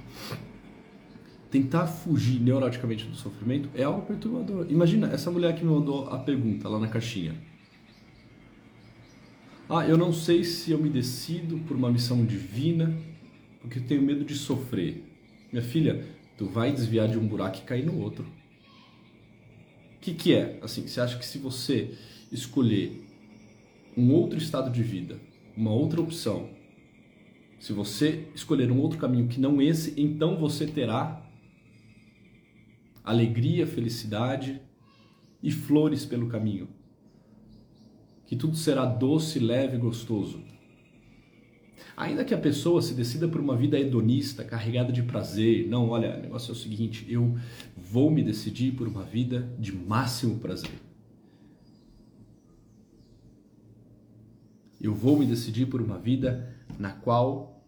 Tentar 1.52 1.86
fugir 1.86 2.40
neuroticamente 2.40 3.04
do 3.04 3.14
sofrimento 3.14 3.68
é 3.72 3.84
algo 3.84 4.04
perturbador. 4.04 4.66
Imagina 4.68 5.06
essa 5.12 5.30
mulher 5.30 5.54
que 5.54 5.64
me 5.64 5.70
mandou 5.70 6.08
a 6.08 6.18
pergunta 6.18 6.68
lá 6.68 6.80
na 6.80 6.88
caixinha. 6.88 7.36
Ah, 9.70 9.86
eu 9.86 9.96
não 9.96 10.12
sei 10.12 10.42
se 10.42 10.72
eu 10.72 10.78
me 10.80 10.88
decido 10.88 11.58
por 11.58 11.76
uma 11.76 11.92
missão 11.92 12.24
divina 12.24 12.92
porque 13.60 13.78
tenho 13.78 14.02
medo 14.02 14.24
de 14.24 14.34
sofrer. 14.34 15.04
Minha 15.52 15.62
filha, 15.62 16.04
tu 16.36 16.46
vai 16.46 16.72
desviar 16.72 17.06
de 17.06 17.16
um 17.16 17.24
buraco 17.28 17.58
e 17.58 17.60
cair 17.60 17.86
no 17.86 18.00
outro. 18.00 18.24
O 19.94 20.00
que, 20.00 20.12
que 20.12 20.34
é? 20.34 20.58
Assim, 20.60 20.88
você 20.88 21.00
acha 21.00 21.16
que 21.16 21.24
se 21.24 21.38
você 21.38 21.96
escolher 22.32 23.00
um 23.96 24.10
outro 24.10 24.36
estado 24.36 24.72
de 24.72 24.82
vida, 24.82 25.20
uma 25.56 25.70
outra 25.70 26.00
opção, 26.00 26.57
se 27.58 27.72
você 27.72 28.28
escolher 28.34 28.70
um 28.70 28.80
outro 28.80 28.98
caminho 28.98 29.28
que 29.28 29.40
não 29.40 29.60
esse, 29.60 30.00
então 30.00 30.36
você 30.36 30.66
terá 30.66 31.24
alegria, 33.04 33.66
felicidade 33.66 34.60
e 35.42 35.50
flores 35.50 36.04
pelo 36.04 36.28
caminho. 36.28 36.68
Que 38.26 38.36
tudo 38.36 38.56
será 38.56 38.84
doce, 38.84 39.38
leve 39.38 39.76
e 39.76 39.80
gostoso. 39.80 40.42
Ainda 41.96 42.24
que 42.24 42.34
a 42.34 42.38
pessoa 42.38 42.80
se 42.80 42.94
decida 42.94 43.26
por 43.26 43.40
uma 43.40 43.56
vida 43.56 43.78
hedonista, 43.78 44.44
carregada 44.44 44.92
de 44.92 45.02
prazer, 45.02 45.66
não, 45.66 45.88
olha, 45.88 46.16
o 46.16 46.20
negócio 46.20 46.50
é 46.50 46.52
o 46.52 46.56
seguinte, 46.56 47.04
eu 47.08 47.36
vou 47.76 48.10
me 48.10 48.22
decidir 48.22 48.72
por 48.72 48.86
uma 48.86 49.02
vida 49.02 49.52
de 49.58 49.72
máximo 49.74 50.38
prazer. 50.38 50.70
Eu 54.80 54.94
vou 54.94 55.18
me 55.18 55.26
decidir 55.26 55.66
por 55.66 55.80
uma 55.80 55.98
vida 55.98 56.54
na 56.78 56.90
qual 56.90 57.62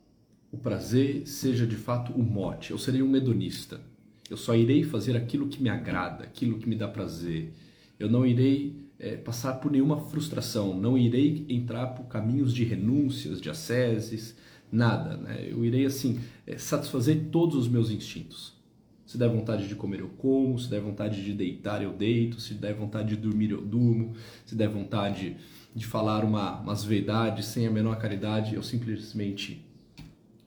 o 0.52 0.58
prazer 0.58 1.26
seja 1.26 1.66
de 1.66 1.76
fato 1.76 2.12
o 2.12 2.22
mote. 2.22 2.72
Eu 2.72 2.78
serei 2.78 3.02
um 3.02 3.14
hedonista. 3.14 3.80
Eu 4.28 4.36
só 4.36 4.54
irei 4.54 4.82
fazer 4.82 5.16
aquilo 5.16 5.48
que 5.48 5.62
me 5.62 5.68
agrada, 5.68 6.24
aquilo 6.24 6.58
que 6.58 6.68
me 6.68 6.76
dá 6.76 6.88
prazer. 6.88 7.52
Eu 7.98 8.08
não 8.08 8.26
irei 8.26 8.76
é, 8.98 9.16
passar 9.16 9.54
por 9.54 9.70
nenhuma 9.70 9.98
frustração, 9.98 10.78
não 10.78 10.96
irei 10.96 11.44
entrar 11.48 11.88
por 11.88 12.04
caminhos 12.04 12.52
de 12.52 12.64
renúncias, 12.64 13.40
de 13.40 13.50
asceses, 13.50 14.36
nada. 14.70 15.16
Né? 15.16 15.48
Eu 15.50 15.64
irei, 15.64 15.84
assim, 15.84 16.20
é, 16.46 16.56
satisfazer 16.58 17.28
todos 17.30 17.56
os 17.56 17.68
meus 17.68 17.90
instintos. 17.90 18.58
Se 19.04 19.18
der 19.18 19.28
vontade 19.28 19.66
de 19.66 19.74
comer, 19.74 19.98
eu 20.00 20.08
como. 20.08 20.56
Se 20.56 20.70
der 20.70 20.80
vontade 20.80 21.24
de 21.24 21.32
deitar, 21.32 21.82
eu 21.82 21.92
deito. 21.92 22.40
Se 22.40 22.54
der 22.54 22.74
vontade 22.74 23.08
de 23.08 23.16
dormir, 23.16 23.50
eu 23.50 23.60
durmo. 23.60 24.14
Se 24.46 24.54
der 24.54 24.68
vontade 24.68 25.36
de 25.74 25.86
falar 25.86 26.24
uma, 26.24 26.60
umas 26.60 26.84
verdades 26.84 27.46
sem 27.46 27.66
a 27.66 27.70
menor 27.70 27.96
caridade, 27.98 28.54
eu 28.54 28.62
simplesmente 28.62 29.64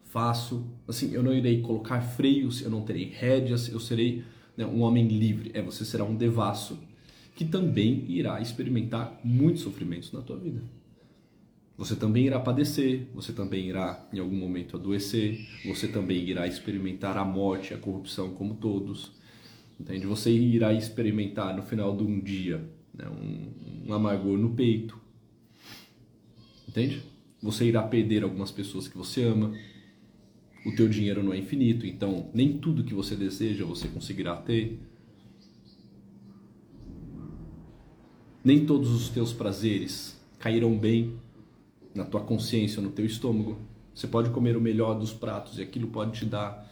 faço. 0.06 0.66
Assim, 0.88 1.14
eu 1.14 1.24
não 1.24 1.34
irei 1.34 1.62
colocar 1.62 2.02
freios, 2.02 2.62
eu 2.62 2.70
não 2.70 2.82
terei 2.82 3.06
rédeas, 3.06 3.70
eu 3.70 3.80
serei 3.80 4.24
né, 4.56 4.66
um 4.66 4.82
homem 4.82 5.08
livre. 5.08 5.52
É, 5.54 5.62
você 5.62 5.84
será 5.86 6.04
um 6.04 6.16
devasso 6.16 6.78
que 7.36 7.46
também 7.46 8.06
irá 8.08 8.40
experimentar 8.40 9.20
muitos 9.24 9.64
sofrimentos 9.64 10.12
na 10.12 10.22
tua 10.22 10.38
vida. 10.38 10.62
Você 11.76 11.96
também 11.96 12.28
irá 12.28 12.40
padecer, 12.40 13.08
você 13.16 13.34
também 13.34 13.68
irá 13.68 14.08
em 14.14 14.20
algum 14.20 14.36
momento 14.36 14.78
adoecer, 14.78 15.40
você 15.66 15.88
também 15.88 16.30
irá 16.30 16.46
experimentar 16.46 17.18
a 17.18 17.26
morte, 17.26 17.74
a 17.74 17.78
corrupção 17.78 18.30
como 18.30 18.54
todos. 18.54 19.12
Entende? 19.80 20.06
Você 20.06 20.32
irá 20.32 20.72
experimentar 20.72 21.56
no 21.56 21.64
final 21.64 21.96
de 21.98 22.04
um 22.04 22.20
dia 22.20 22.64
né, 22.94 23.06
um, 23.10 23.90
um 23.90 23.94
amargor 23.94 24.38
no 24.38 24.52
peito. 24.52 25.02
Entende? 26.74 27.04
Você 27.40 27.66
irá 27.66 27.84
perder 27.84 28.24
algumas 28.24 28.50
pessoas 28.50 28.88
que 28.88 28.98
você 28.98 29.24
ama. 29.24 29.54
O 30.66 30.72
teu 30.76 30.90
dinheiro 30.90 31.22
não 31.22 31.32
é 31.32 31.38
infinito, 31.38 31.86
então 31.86 32.32
nem 32.34 32.58
tudo 32.58 32.84
que 32.84 32.96
você 32.96 33.16
deseja 33.16 33.64
você 33.64 33.88
conseguirá 33.88 34.36
ter. 34.36 34.80
Nem 38.44 38.66
todos 38.66 38.90
os 38.90 39.10
teus 39.10 39.32
prazeres 39.32 40.20
cairão 40.40 40.76
bem 40.76 41.14
na 41.94 42.04
tua 42.04 42.22
consciência, 42.22 42.82
no 42.82 42.90
teu 42.90 43.06
estômago. 43.06 43.60
Você 43.94 44.08
pode 44.08 44.32
comer 44.32 44.58
o 44.58 44.62
melhor 44.62 44.96
dos 44.98 45.14
pratos 45.14 45.60
e 45.60 45.62
aquilo 45.62 45.90
pode 45.90 46.18
te 46.18 46.26
dar 46.26 46.68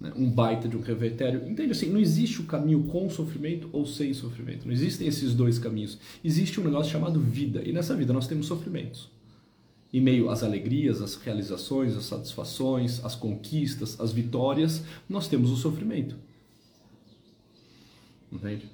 né, 0.00 0.14
um 0.16 0.30
baita 0.30 0.66
de 0.66 0.78
um 0.78 0.80
revertério. 0.80 1.46
Entende 1.46 1.72
assim? 1.72 1.90
Não 1.90 2.00
existe 2.00 2.40
o 2.40 2.44
caminho 2.44 2.84
com 2.84 3.10
sofrimento 3.10 3.68
ou 3.70 3.84
sem 3.84 4.14
sofrimento. 4.14 4.64
Não 4.64 4.72
existem 4.72 5.06
esses 5.06 5.34
dois 5.34 5.58
caminhos. 5.58 5.98
Existe 6.24 6.58
um 6.58 6.64
negócio 6.64 6.90
chamado 6.90 7.20
vida. 7.20 7.62
E 7.62 7.70
nessa 7.70 7.94
vida 7.94 8.14
nós 8.14 8.26
temos 8.26 8.46
sofrimentos. 8.46 9.11
Em 9.92 10.00
meio 10.00 10.30
às 10.30 10.42
alegrias, 10.42 11.02
às 11.02 11.16
realizações, 11.16 11.96
às 11.96 12.04
satisfações, 12.04 13.04
às 13.04 13.14
conquistas, 13.14 14.00
às 14.00 14.12
vitórias, 14.12 14.84
nós 15.08 15.28
temos 15.28 15.50
o 15.50 15.56
sofrimento. 15.56 16.16
Entende? 18.30 18.70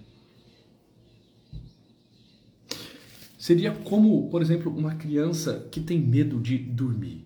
Seria 3.37 3.73
como, 3.73 4.29
por 4.29 4.43
exemplo, 4.43 4.71
uma 4.71 4.95
criança 4.95 5.67
que 5.73 5.81
tem 5.81 5.99
medo 5.99 6.39
de 6.39 6.59
dormir. 6.59 7.25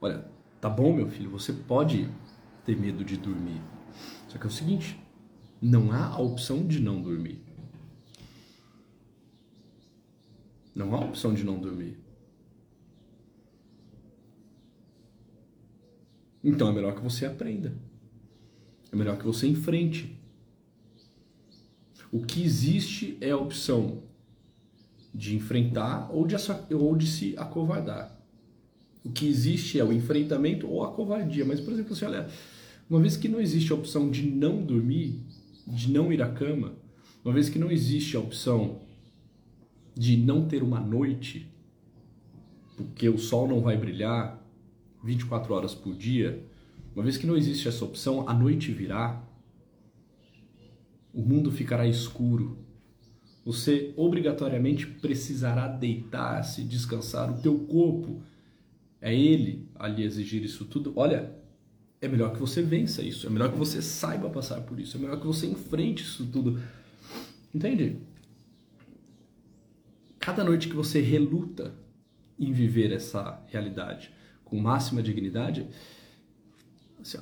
Olha, 0.00 0.24
tá 0.60 0.70
bom, 0.70 0.94
meu 0.94 1.08
filho, 1.08 1.30
você 1.30 1.52
pode 1.52 2.08
ter 2.64 2.76
medo 2.76 3.04
de 3.04 3.16
dormir. 3.16 3.60
Só 4.28 4.38
que 4.38 4.44
é 4.44 4.48
o 4.48 4.50
seguinte, 4.50 4.98
não 5.60 5.92
há 5.92 6.06
a 6.06 6.18
opção 6.18 6.66
de 6.66 6.80
não 6.80 7.02
dormir. 7.02 7.49
Não 10.80 10.94
há 10.94 11.00
opção 11.00 11.34
de 11.34 11.44
não 11.44 11.60
dormir. 11.60 11.98
Então 16.42 16.70
é 16.70 16.72
melhor 16.72 16.94
que 16.94 17.02
você 17.02 17.26
aprenda. 17.26 17.74
É 18.90 18.96
melhor 18.96 19.18
que 19.18 19.24
você 19.26 19.46
enfrente. 19.46 20.18
O 22.10 22.24
que 22.24 22.42
existe 22.42 23.18
é 23.20 23.30
a 23.30 23.36
opção 23.36 24.02
de 25.14 25.36
enfrentar 25.36 26.10
ou 26.10 26.26
de, 26.26 26.34
ou 26.74 26.96
de 26.96 27.06
se 27.06 27.34
acovardar. 27.36 28.18
O 29.04 29.10
que 29.10 29.28
existe 29.28 29.78
é 29.78 29.84
o 29.84 29.92
enfrentamento 29.92 30.66
ou 30.66 30.82
a 30.82 30.92
covardia. 30.92 31.44
Mas, 31.44 31.60
por 31.60 31.74
exemplo, 31.74 31.94
você 31.94 32.06
olha, 32.06 32.26
uma 32.88 33.00
vez 33.00 33.18
que 33.18 33.28
não 33.28 33.38
existe 33.38 33.70
a 33.70 33.74
opção 33.74 34.10
de 34.10 34.22
não 34.22 34.64
dormir, 34.64 35.20
de 35.66 35.92
não 35.92 36.10
ir 36.10 36.22
à 36.22 36.32
cama, 36.32 36.72
uma 37.22 37.34
vez 37.34 37.50
que 37.50 37.58
não 37.58 37.70
existe 37.70 38.16
a 38.16 38.20
opção 38.20 38.80
de 40.00 40.16
não 40.16 40.46
ter 40.48 40.62
uma 40.62 40.80
noite, 40.80 41.46
porque 42.74 43.06
o 43.06 43.18
sol 43.18 43.46
não 43.46 43.60
vai 43.60 43.76
brilhar 43.76 44.42
24 45.04 45.52
horas 45.52 45.74
por 45.74 45.94
dia, 45.94 46.42
uma 46.94 47.04
vez 47.04 47.18
que 47.18 47.26
não 47.26 47.36
existe 47.36 47.68
essa 47.68 47.84
opção, 47.84 48.26
a 48.26 48.32
noite 48.32 48.72
virá, 48.72 49.22
o 51.12 51.20
mundo 51.20 51.52
ficará 51.52 51.86
escuro. 51.86 52.64
Você 53.44 53.92
obrigatoriamente 53.94 54.86
precisará 54.86 55.68
deitar-se, 55.68 56.64
descansar. 56.64 57.30
O 57.30 57.42
teu 57.42 57.58
corpo 57.58 58.22
é 59.02 59.14
ele 59.14 59.68
a 59.74 59.86
lhe 59.86 60.02
exigir 60.02 60.42
isso 60.42 60.64
tudo. 60.64 60.94
Olha, 60.96 61.30
é 62.00 62.08
melhor 62.08 62.32
que 62.32 62.40
você 62.40 62.62
vença 62.62 63.02
isso. 63.02 63.26
É 63.26 63.30
melhor 63.30 63.52
que 63.52 63.58
você 63.58 63.82
saiba 63.82 64.30
passar 64.30 64.62
por 64.62 64.80
isso. 64.80 64.96
É 64.96 65.00
melhor 65.00 65.20
que 65.20 65.26
você 65.26 65.46
enfrente 65.46 66.04
isso 66.04 66.24
tudo. 66.24 66.58
Entende? 67.54 68.08
Cada 70.20 70.44
noite 70.44 70.68
que 70.68 70.76
você 70.76 71.00
reluta 71.00 71.74
em 72.38 72.52
viver 72.52 72.92
essa 72.92 73.42
realidade 73.48 74.12
com 74.44 74.60
máxima 74.60 75.02
dignidade, 75.02 75.66
assim, 77.00 77.18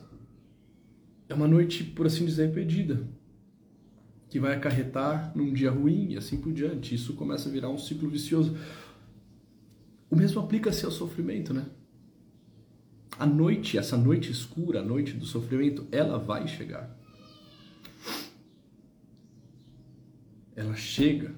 é 1.28 1.34
uma 1.34 1.46
noite, 1.46 1.84
por 1.84 2.06
assim 2.06 2.26
dizer, 2.26 2.52
perdida 2.52 3.06
que 4.28 4.38
vai 4.38 4.54
acarretar 4.54 5.32
num 5.34 5.52
dia 5.52 5.70
ruim 5.70 6.12
e 6.12 6.16
assim 6.16 6.38
por 6.38 6.52
diante. 6.52 6.94
Isso 6.94 7.14
começa 7.14 7.48
a 7.48 7.52
virar 7.52 7.70
um 7.70 7.78
ciclo 7.78 8.08
vicioso. 8.08 8.56
O 10.10 10.16
mesmo 10.16 10.40
aplica-se 10.40 10.84
ao 10.84 10.90
sofrimento, 10.90 11.54
né? 11.54 11.66
A 13.18 13.26
noite, 13.26 13.78
essa 13.78 13.96
noite 13.96 14.30
escura, 14.30 14.80
a 14.80 14.84
noite 14.84 15.12
do 15.14 15.24
sofrimento, 15.24 15.86
ela 15.90 16.18
vai 16.18 16.46
chegar. 16.46 16.96
Ela 20.54 20.74
chega. 20.74 21.34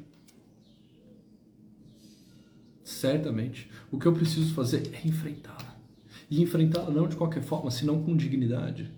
Certamente. 3.01 3.71
O 3.91 3.99
que 3.99 4.05
eu 4.05 4.13
preciso 4.13 4.53
fazer 4.53 4.91
é 4.93 5.09
enfrentá-la. 5.09 5.75
E 6.31 6.43
enfrentá-la 6.43 6.91
não 6.91 7.09
de 7.09 7.17
qualquer 7.17 7.43
forma, 7.43 7.71
senão 7.71 8.03
com 8.03 8.15
dignidade. 8.15 8.93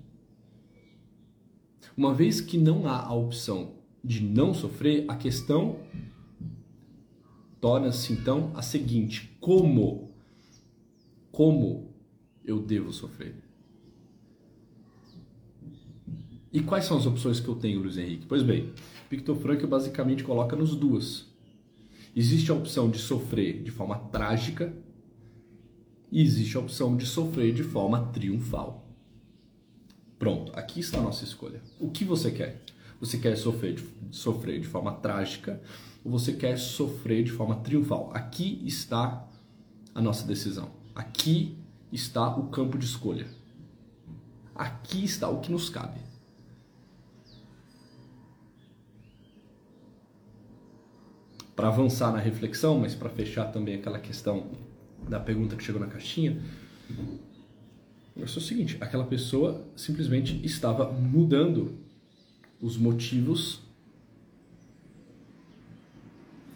Uma 1.96 2.12
vez 2.12 2.40
que 2.40 2.58
não 2.58 2.88
há 2.88 3.00
a 3.00 3.14
opção 3.14 3.74
de 4.02 4.20
não 4.20 4.52
sofrer, 4.52 5.04
a 5.06 5.14
questão 5.14 5.78
torna-se 7.60 8.12
então 8.12 8.50
a 8.56 8.60
seguinte: 8.60 9.36
como? 9.40 10.10
Como 11.30 11.94
eu 12.44 12.60
devo 12.60 12.92
sofrer? 12.92 13.36
E 16.52 16.60
quais 16.60 16.86
são 16.86 16.98
as 16.98 17.06
opções 17.06 17.38
que 17.38 17.48
eu 17.48 17.54
tenho, 17.54 17.80
Luiz 17.80 17.96
Henrique? 17.96 18.26
Pois 18.26 18.42
bem, 18.42 18.72
Victor 19.08 19.36
Frankl 19.36 19.68
basicamente 19.68 20.24
coloca 20.24 20.56
nos 20.56 20.74
duas. 20.74 21.31
Existe 22.14 22.50
a 22.50 22.54
opção 22.54 22.90
de 22.90 22.98
sofrer 22.98 23.62
de 23.62 23.70
forma 23.70 23.98
trágica 23.98 24.74
e 26.10 26.20
existe 26.20 26.56
a 26.56 26.60
opção 26.60 26.94
de 26.94 27.06
sofrer 27.06 27.54
de 27.54 27.62
forma 27.62 28.06
triunfal. 28.12 28.86
Pronto, 30.18 30.52
aqui 30.54 30.80
está 30.80 30.98
a 30.98 31.02
nossa 31.02 31.24
escolha. 31.24 31.62
O 31.80 31.90
que 31.90 32.04
você 32.04 32.30
quer? 32.30 32.62
Você 33.00 33.18
quer 33.18 33.36
sofrer 33.36 33.74
de, 33.74 33.84
sofrer 34.10 34.60
de 34.60 34.66
forma 34.66 34.92
trágica 34.92 35.60
ou 36.04 36.12
você 36.12 36.34
quer 36.34 36.58
sofrer 36.58 37.24
de 37.24 37.32
forma 37.32 37.56
triunfal? 37.56 38.10
Aqui 38.12 38.62
está 38.64 39.26
a 39.94 40.00
nossa 40.00 40.26
decisão. 40.26 40.70
Aqui 40.94 41.56
está 41.90 42.36
o 42.36 42.48
campo 42.48 42.76
de 42.76 42.84
escolha. 42.84 43.26
Aqui 44.54 45.02
está 45.02 45.30
o 45.30 45.40
que 45.40 45.50
nos 45.50 45.70
cabe. 45.70 46.11
Para 51.54 51.68
avançar 51.68 52.12
na 52.12 52.18
reflexão, 52.18 52.78
mas 52.78 52.94
para 52.94 53.10
fechar 53.10 53.46
também 53.46 53.74
aquela 53.74 53.98
questão 53.98 54.46
da 55.08 55.20
pergunta 55.20 55.56
que 55.56 55.62
chegou 55.62 55.80
na 55.80 55.86
caixinha, 55.86 56.40
sou 58.26 58.42
o 58.42 58.44
seguinte: 58.44 58.76
aquela 58.80 59.04
pessoa 59.04 59.64
simplesmente 59.76 60.40
estava 60.44 60.90
mudando 60.90 61.78
os 62.60 62.76
motivos, 62.76 63.60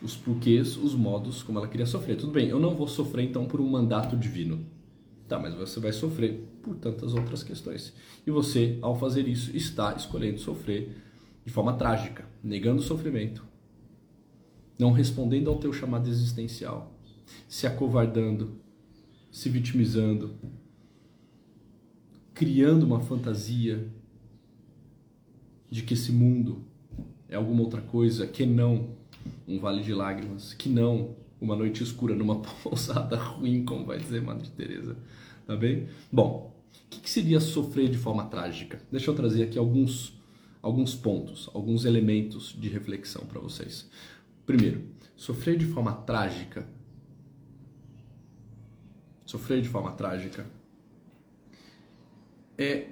os 0.02 0.16
porquês, 0.16 0.76
os 0.76 0.94
modos 0.94 1.42
como 1.42 1.58
ela 1.58 1.68
queria 1.68 1.86
sofrer. 1.86 2.16
Tudo 2.16 2.32
bem, 2.32 2.48
eu 2.48 2.58
não 2.60 2.74
vou 2.74 2.88
sofrer 2.88 3.24
então 3.24 3.46
por 3.46 3.60
um 3.60 3.68
mandato 3.68 4.16
divino. 4.16 4.64
Tá, 5.28 5.40
mas 5.40 5.54
você 5.54 5.80
vai 5.80 5.92
sofrer 5.92 6.48
por 6.62 6.76
tantas 6.76 7.12
outras 7.12 7.42
questões. 7.42 7.92
E 8.24 8.30
você, 8.30 8.78
ao 8.80 8.96
fazer 8.96 9.26
isso, 9.26 9.54
está 9.56 9.92
escolhendo 9.94 10.38
sofrer 10.38 10.96
de 11.44 11.52
forma 11.52 11.72
trágica, 11.72 12.24
negando 12.42 12.80
o 12.80 12.84
sofrimento, 12.84 13.44
não 14.78 14.92
respondendo 14.92 15.48
ao 15.48 15.58
teu 15.58 15.72
chamado 15.72 16.08
existencial, 16.08 16.92
se 17.48 17.66
acovardando, 17.66 18.60
se 19.30 19.48
vitimizando, 19.48 20.34
criando 22.34 22.84
uma 22.84 23.00
fantasia 23.00 23.88
de 25.70 25.82
que 25.82 25.94
esse 25.94 26.12
mundo 26.12 26.64
é 27.28 27.36
alguma 27.36 27.62
outra 27.62 27.80
coisa 27.80 28.26
que 28.26 28.46
não 28.46 28.96
um 29.48 29.58
vale 29.58 29.82
de 29.82 29.92
lágrimas, 29.92 30.52
que 30.52 30.68
não 30.68 31.16
uma 31.40 31.56
noite 31.56 31.82
escura 31.82 32.14
numa 32.14 32.40
pousada 32.62 33.16
ruim, 33.16 33.64
como 33.64 33.84
vai 33.84 33.98
dizer 33.98 34.22
Madre 34.22 34.48
Teresa, 34.50 34.96
tá 35.46 35.56
bem? 35.56 35.88
Bom, 36.10 36.54
o 36.72 36.88
que, 36.88 37.00
que 37.00 37.10
seria 37.10 37.40
sofrer 37.40 37.88
de 37.88 37.98
forma 37.98 38.24
trágica? 38.26 38.80
Deixa 38.90 39.10
eu 39.10 39.14
trazer 39.14 39.42
aqui 39.44 39.58
alguns 39.58 40.14
alguns 40.62 40.96
pontos, 40.96 41.48
alguns 41.54 41.84
elementos 41.84 42.56
de 42.58 42.68
reflexão 42.68 43.24
para 43.26 43.40
vocês. 43.40 43.88
Primeiro, 44.46 44.84
sofrer 45.16 45.58
de 45.58 45.66
forma 45.66 45.92
trágica. 45.92 46.66
Sofrer 49.24 49.60
de 49.60 49.68
forma 49.68 49.90
trágica 49.92 50.46
é 52.56 52.90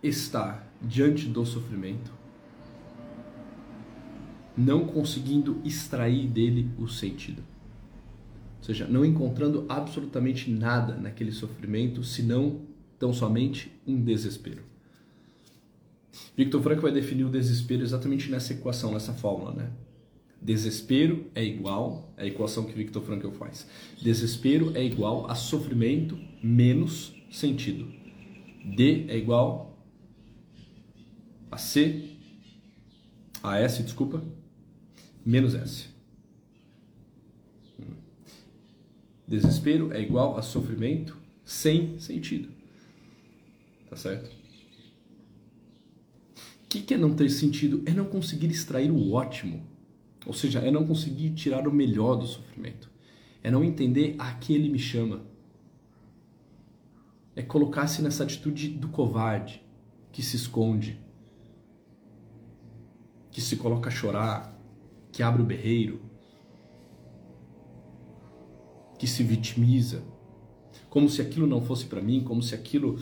estar 0.00 0.72
diante 0.80 1.26
do 1.26 1.44
sofrimento, 1.44 2.12
não 4.56 4.86
conseguindo 4.86 5.60
extrair 5.64 6.28
dele 6.28 6.70
o 6.78 6.86
sentido. 6.86 7.42
Ou 8.58 8.64
seja, 8.64 8.86
não 8.86 9.04
encontrando 9.04 9.66
absolutamente 9.68 10.50
nada 10.50 10.96
naquele 10.96 11.32
sofrimento, 11.32 12.04
senão 12.04 12.62
tão 12.96 13.12
somente 13.12 13.72
um 13.86 14.00
desespero. 14.00 14.62
Victor 16.36 16.62
Frank 16.62 16.80
vai 16.80 16.92
definir 16.92 17.24
o 17.24 17.28
desespero 17.28 17.82
exatamente 17.82 18.30
nessa 18.30 18.52
equação, 18.52 18.92
nessa 18.92 19.12
fórmula, 19.12 19.52
né? 19.52 19.70
Desespero 20.46 21.26
é 21.34 21.44
igual 21.44 22.14
é 22.16 22.22
a 22.22 22.26
equação 22.26 22.64
que 22.66 22.72
Victor 22.72 23.02
Frankl 23.02 23.30
faz. 23.30 23.66
Desespero 24.00 24.76
é 24.76 24.84
igual 24.84 25.28
a 25.28 25.34
sofrimento 25.34 26.16
menos 26.40 27.12
sentido. 27.32 27.92
D 28.64 29.06
é 29.08 29.18
igual 29.18 29.76
a 31.50 31.58
C, 31.58 32.10
a 33.42 33.58
S, 33.58 33.82
desculpa, 33.82 34.22
menos 35.24 35.52
S. 35.56 35.86
Desespero 39.26 39.92
é 39.92 40.00
igual 40.00 40.38
a 40.38 40.42
sofrimento 40.42 41.16
sem 41.44 41.98
sentido. 41.98 42.50
Tá 43.90 43.96
certo? 43.96 44.30
O 46.62 46.68
que 46.68 46.94
é 46.94 46.96
não 46.96 47.16
ter 47.16 47.30
sentido? 47.30 47.82
É 47.84 47.90
não 47.90 48.04
conseguir 48.04 48.46
extrair 48.46 48.92
o 48.92 49.10
ótimo. 49.10 49.74
Ou 50.26 50.32
seja, 50.32 50.58
é 50.58 50.70
não 50.70 50.84
conseguir 50.84 51.30
tirar 51.30 51.68
o 51.68 51.72
melhor 51.72 52.16
do 52.16 52.26
sofrimento. 52.26 52.90
É 53.42 53.50
não 53.50 53.62
entender 53.62 54.16
a 54.18 54.34
que 54.34 54.52
ele 54.52 54.68
me 54.68 54.78
chama. 54.78 55.24
É 57.36 57.42
colocar-se 57.42 58.02
nessa 58.02 58.24
atitude 58.24 58.68
do 58.70 58.88
covarde, 58.88 59.62
que 60.10 60.22
se 60.22 60.34
esconde, 60.36 60.98
que 63.30 63.40
se 63.40 63.56
coloca 63.56 63.88
a 63.88 63.92
chorar, 63.92 64.58
que 65.12 65.22
abre 65.22 65.42
o 65.42 65.44
berreiro, 65.44 66.00
que 68.98 69.06
se 69.06 69.22
vitimiza, 69.22 70.02
como 70.88 71.08
se 71.08 71.20
aquilo 71.20 71.46
não 71.46 71.60
fosse 71.60 71.84
para 71.84 72.00
mim, 72.00 72.24
como 72.24 72.42
se 72.42 72.54
aquilo 72.54 72.98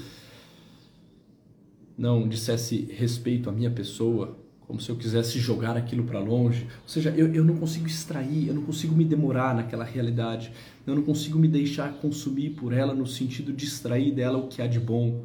não 1.97 2.29
dissesse 2.29 2.87
respeito 2.87 3.49
à 3.49 3.53
minha 3.53 3.71
pessoa, 3.71 4.44
como 4.67 4.81
se 4.81 4.91
eu 4.91 4.97
quisesse 4.97 5.39
jogar 5.39 5.77
aquilo 5.77 6.05
para 6.05 6.19
longe. 6.19 6.67
Ou 6.83 6.89
seja, 6.89 7.11
eu, 7.11 7.33
eu 7.33 7.45
não 7.45 7.57
consigo 7.57 7.87
extrair, 7.87 8.49
eu 8.49 8.55
não 8.55 8.63
consigo 8.63 8.95
me 8.95 9.05
demorar 9.05 9.55
naquela 9.55 9.85
realidade, 9.85 10.53
eu 10.87 10.95
não 10.95 11.03
consigo 11.03 11.39
me 11.39 11.49
deixar 11.49 11.93
consumir 11.95 12.51
por 12.51 12.73
ela 12.73 12.95
no 12.95 13.07
sentido 13.07 13.53
de 13.53 13.65
extrair 13.65 14.13
dela 14.13 14.39
o 14.39 14.49
que 14.49 14.63
há 14.63 14.67
de 14.67 14.81
bom. 14.81 15.25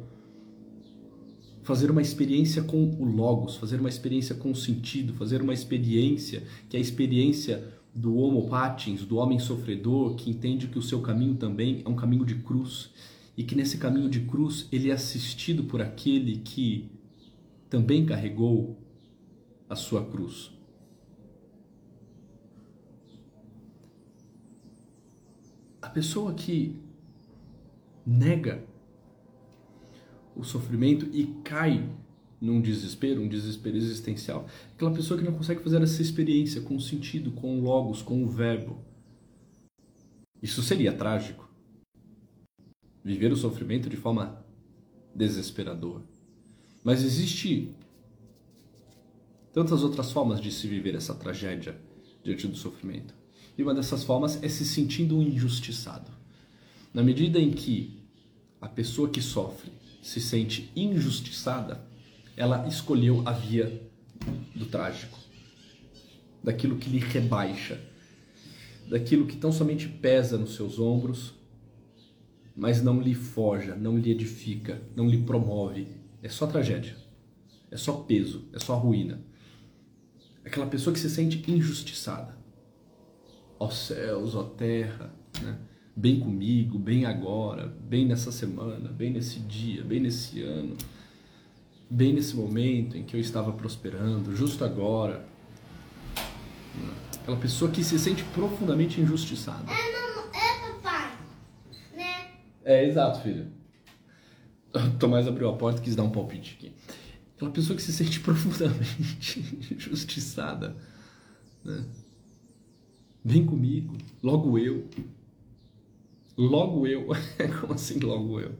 Fazer 1.62 1.90
uma 1.90 2.02
experiência 2.02 2.62
com 2.62 2.84
o 2.84 3.04
Logos, 3.04 3.56
fazer 3.56 3.78
uma 3.80 3.88
experiência 3.88 4.34
com 4.34 4.50
o 4.50 4.56
sentido, 4.56 5.12
fazer 5.14 5.40
uma 5.40 5.52
experiência 5.52 6.42
que 6.68 6.76
é 6.76 6.78
a 6.78 6.82
experiência 6.82 7.64
do 7.94 8.16
Homo 8.16 8.48
patins, 8.48 9.04
do 9.04 9.16
homem 9.16 9.38
sofredor, 9.38 10.14
que 10.14 10.30
entende 10.30 10.68
que 10.68 10.78
o 10.78 10.82
seu 10.82 11.00
caminho 11.00 11.34
também 11.34 11.82
é 11.84 11.88
um 11.88 11.94
caminho 11.94 12.24
de 12.24 12.36
cruz 12.36 12.90
e 13.36 13.42
que 13.42 13.54
nesse 13.54 13.78
caminho 13.78 14.08
de 14.08 14.20
cruz 14.20 14.68
ele 14.70 14.90
é 14.90 14.92
assistido 14.92 15.64
por 15.64 15.80
aquele 15.80 16.36
que 16.36 16.90
também 17.68 18.04
carregou 18.04 18.76
a 19.70 19.76
sua 19.76 20.04
cruz. 20.04 20.50
A 25.80 25.88
pessoa 25.88 26.34
que 26.34 26.76
nega 28.04 28.64
o 30.34 30.42
sofrimento 30.42 31.08
e 31.12 31.26
cai 31.44 31.88
num 32.40 32.60
desespero, 32.60 33.22
um 33.22 33.28
desespero 33.28 33.76
existencial, 33.76 34.46
aquela 34.74 34.92
pessoa 34.92 35.18
que 35.18 35.24
não 35.24 35.36
consegue 35.36 35.62
fazer 35.62 35.80
essa 35.80 36.02
experiência 36.02 36.62
com 36.62 36.74
o 36.74 36.80
sentido, 36.80 37.30
com 37.32 37.58
o 37.58 37.62
logos, 37.62 38.02
com 38.02 38.24
o 38.24 38.28
verbo. 38.28 38.84
Isso 40.42 40.62
seria 40.62 40.92
trágico 40.92 41.48
viver 43.04 43.32
o 43.32 43.36
sofrimento 43.36 43.88
de 43.88 43.96
forma 43.96 44.44
desesperadora. 45.14 46.04
Mas 46.82 47.02
existe 47.02 47.74
tantas 49.52 49.82
outras 49.82 50.12
formas 50.12 50.40
de 50.40 50.50
se 50.50 50.66
viver 50.66 50.94
essa 50.94 51.14
tragédia 51.14 51.76
diante 52.22 52.46
do 52.46 52.56
sofrimento. 52.56 53.14
E 53.56 53.62
uma 53.62 53.74
dessas 53.74 54.04
formas 54.04 54.42
é 54.42 54.48
se 54.48 54.64
sentindo 54.64 55.20
injustiçado. 55.22 56.10
Na 56.92 57.02
medida 57.02 57.38
em 57.38 57.50
que 57.50 58.00
a 58.60 58.68
pessoa 58.68 59.08
que 59.08 59.20
sofre 59.20 59.70
se 60.02 60.20
sente 60.20 60.70
injustiçada, 60.74 61.84
ela 62.36 62.66
escolheu 62.66 63.22
a 63.26 63.32
via 63.32 63.82
do 64.54 64.66
trágico, 64.66 65.18
daquilo 66.42 66.76
que 66.76 66.88
lhe 66.88 66.98
rebaixa, 66.98 67.80
daquilo 68.88 69.26
que 69.26 69.36
tão 69.36 69.52
somente 69.52 69.88
pesa 69.88 70.36
nos 70.36 70.54
seus 70.54 70.78
ombros 70.78 71.34
mas 72.60 72.82
não 72.82 73.00
lhe 73.00 73.14
forja, 73.14 73.74
não 73.74 73.96
lhe 73.96 74.10
edifica, 74.10 74.82
não 74.94 75.08
lhe 75.08 75.22
promove. 75.22 75.88
É 76.22 76.28
só 76.28 76.46
tragédia. 76.46 76.94
É 77.70 77.76
só 77.78 77.92
peso, 77.92 78.44
é 78.52 78.58
só 78.58 78.76
ruína. 78.76 79.24
Aquela 80.44 80.66
pessoa 80.66 80.92
que 80.92 81.00
se 81.00 81.10
sente 81.10 81.42
injustiçada. 81.50 82.36
Ó 83.58 83.68
céus, 83.68 84.34
ó 84.34 84.42
terra, 84.44 85.14
né? 85.42 85.58
bem 85.94 86.18
comigo, 86.18 86.78
bem 86.78 87.04
agora, 87.04 87.66
bem 87.66 88.06
nessa 88.06 88.32
semana, 88.32 88.88
bem 88.88 89.10
nesse 89.10 89.38
dia, 89.40 89.84
bem 89.84 90.00
nesse 90.00 90.42
ano, 90.42 90.76
bem 91.90 92.14
nesse 92.14 92.34
momento 92.34 92.96
em 92.96 93.04
que 93.04 93.14
eu 93.14 93.20
estava 93.20 93.52
prosperando, 93.52 94.34
justo 94.34 94.64
agora. 94.64 95.26
Aquela 97.20 97.36
pessoa 97.36 97.70
que 97.70 97.84
se 97.84 97.98
sente 97.98 98.24
profundamente 98.24 99.00
injustiçada. 99.00 99.70
É, 102.64 102.86
exato, 102.86 103.20
filho. 103.20 103.52
Tomás 104.98 105.26
abriu 105.26 105.48
a 105.50 105.56
porta 105.56 105.80
e 105.80 105.84
quis 105.84 105.96
dar 105.96 106.04
um 106.04 106.10
palpite 106.10 106.56
aqui. 106.56 106.72
Aquela 107.40 107.52
pessoa 107.52 107.74
que 107.74 107.82
se 107.82 107.90
sente 107.90 108.20
profundamente 108.20 109.40
injustiçada. 109.72 110.76
Né? 111.64 111.88
Vem 113.24 113.46
comigo, 113.46 113.96
logo 114.22 114.58
eu. 114.58 114.86
Logo 116.36 116.86
eu. 116.86 117.08
Como 117.58 117.72
assim, 117.72 117.98
logo 117.98 118.38
eu? 118.38 118.54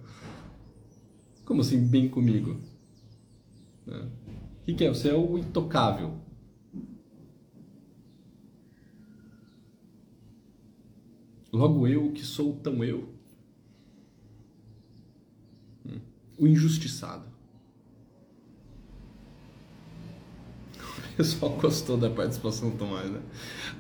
Como 1.45 1.61
assim, 1.61 1.87
bem 1.87 2.09
comigo? 2.09 2.59
Né? 3.87 4.09
O 4.63 4.65
que, 4.65 4.73
que 4.73 4.85
é? 4.85 4.89
Você 4.89 5.11
é 5.11 5.15
o 5.15 5.37
intocável. 5.37 6.19
Logo 11.53 11.87
eu 11.87 12.13
que 12.13 12.25
sou 12.25 12.57
tão 12.57 12.83
eu. 12.83 13.21
o 16.39 16.47
injustiçado. 16.47 17.29
O 21.10 21.10
pessoal 21.21 21.53
gostou 21.61 21.99
da 21.99 22.09
participação 22.09 22.71
do 22.71 22.79
Tomás, 22.79 23.11
né? 23.11 23.21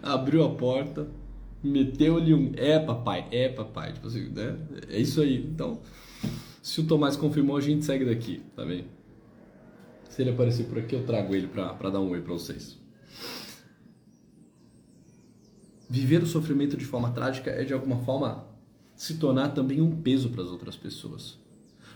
Abriu 0.02 0.44
a 0.44 0.54
porta, 0.54 1.08
meteu-lhe 1.62 2.34
um 2.34 2.52
é 2.54 2.78
papai, 2.78 3.26
é 3.32 3.48
papai, 3.48 3.94
tipo 3.94 4.06
assim, 4.06 4.28
né? 4.28 4.58
É 4.88 5.00
isso 5.00 5.22
aí. 5.22 5.46
Então, 5.46 5.80
se 6.62 6.80
o 6.80 6.86
Tomás 6.86 7.16
confirmou, 7.16 7.56
a 7.56 7.60
gente 7.60 7.84
segue 7.84 8.04
daqui, 8.04 8.42
tá 8.54 8.64
bem? 8.64 8.84
Se 10.10 10.20
ele 10.20 10.30
aparecer 10.30 10.66
por 10.66 10.78
aqui, 10.78 10.94
eu 10.94 11.04
trago 11.04 11.34
ele 11.34 11.46
para 11.46 11.90
dar 11.90 12.00
um 12.00 12.10
oi 12.10 12.20
para 12.20 12.32
vocês. 12.34 12.78
Viver 15.88 16.22
o 16.22 16.26
sofrimento 16.26 16.76
de 16.76 16.84
forma 16.84 17.10
trágica 17.10 17.50
é 17.50 17.64
de 17.64 17.72
alguma 17.72 17.98
forma 18.04 18.46
se 18.94 19.14
tornar 19.14 19.50
também 19.50 19.80
um 19.80 20.02
peso 20.02 20.28
para 20.28 20.42
as 20.42 20.50
outras 20.50 20.76
pessoas. 20.76 21.38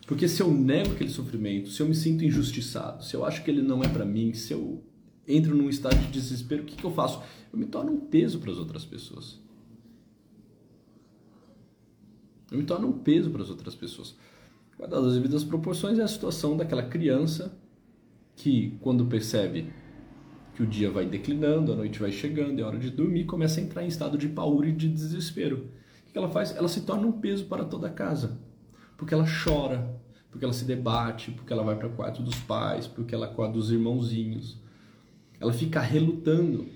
Porque 0.06 0.26
se 0.26 0.42
eu 0.42 0.50
nego 0.50 0.92
aquele 0.92 1.10
sofrimento, 1.10 1.70
se 1.70 1.80
eu 1.80 1.86
me 1.86 1.94
sinto 1.94 2.24
injustiçado, 2.24 3.04
se 3.04 3.14
eu 3.14 3.24
acho 3.24 3.44
que 3.44 3.50
ele 3.50 3.62
não 3.62 3.82
é 3.82 3.88
para 3.88 4.04
mim, 4.04 4.32
se 4.32 4.52
eu 4.52 4.82
entro 5.26 5.54
num 5.54 5.68
estado 5.68 5.96
de 5.96 6.06
desespero, 6.08 6.62
o 6.62 6.66
que, 6.66 6.76
que 6.76 6.84
eu 6.84 6.90
faço? 6.90 7.22
Eu 7.52 7.58
me 7.58 7.66
torno 7.66 7.92
um 7.92 8.00
peso 8.00 8.38
para 8.38 8.50
as 8.50 8.58
outras 8.58 8.84
pessoas. 8.84 9.40
Eu 12.50 12.58
me 12.58 12.64
torno 12.64 12.88
um 12.88 12.92
peso 12.92 13.30
para 13.30 13.42
as 13.42 13.50
outras 13.50 13.74
pessoas. 13.74 14.16
Guardadas 14.78 15.08
as 15.08 15.14
devidas 15.14 15.44
proporções 15.44 15.98
é 15.98 16.02
a 16.02 16.08
situação 16.08 16.56
daquela 16.56 16.82
criança 16.82 17.56
que, 18.36 18.76
quando 18.80 19.06
percebe 19.06 19.72
que 20.54 20.62
o 20.62 20.66
dia 20.66 20.90
vai 20.90 21.06
declinando, 21.06 21.72
a 21.72 21.76
noite 21.76 21.98
vai 21.98 22.12
chegando, 22.12 22.60
é 22.60 22.62
hora 22.62 22.78
de 22.78 22.90
dormir, 22.90 23.24
começa 23.24 23.60
a 23.60 23.62
entrar 23.62 23.84
em 23.84 23.88
estado 23.88 24.16
de 24.16 24.28
paura 24.28 24.68
e 24.68 24.72
de 24.72 24.88
desespero. 24.88 25.68
O 26.08 26.12
que 26.12 26.18
ela 26.18 26.28
faz? 26.28 26.54
Ela 26.54 26.68
se 26.68 26.82
torna 26.82 27.06
um 27.06 27.12
peso 27.12 27.46
para 27.46 27.64
toda 27.64 27.88
a 27.88 27.90
casa. 27.90 28.38
Porque 28.96 29.12
ela 29.12 29.24
chora, 29.26 30.00
porque 30.30 30.44
ela 30.44 30.54
se 30.54 30.64
debate, 30.64 31.32
porque 31.32 31.52
ela 31.52 31.64
vai 31.64 31.76
para 31.76 31.88
o 31.88 31.92
quarto 31.92 32.22
dos 32.22 32.38
pais, 32.40 32.86
porque 32.86 33.14
ela 33.14 33.26
acorda 33.26 33.58
os 33.58 33.72
irmãozinhos. 33.72 34.62
Ela 35.40 35.52
fica 35.52 35.80
relutando. 35.80 36.68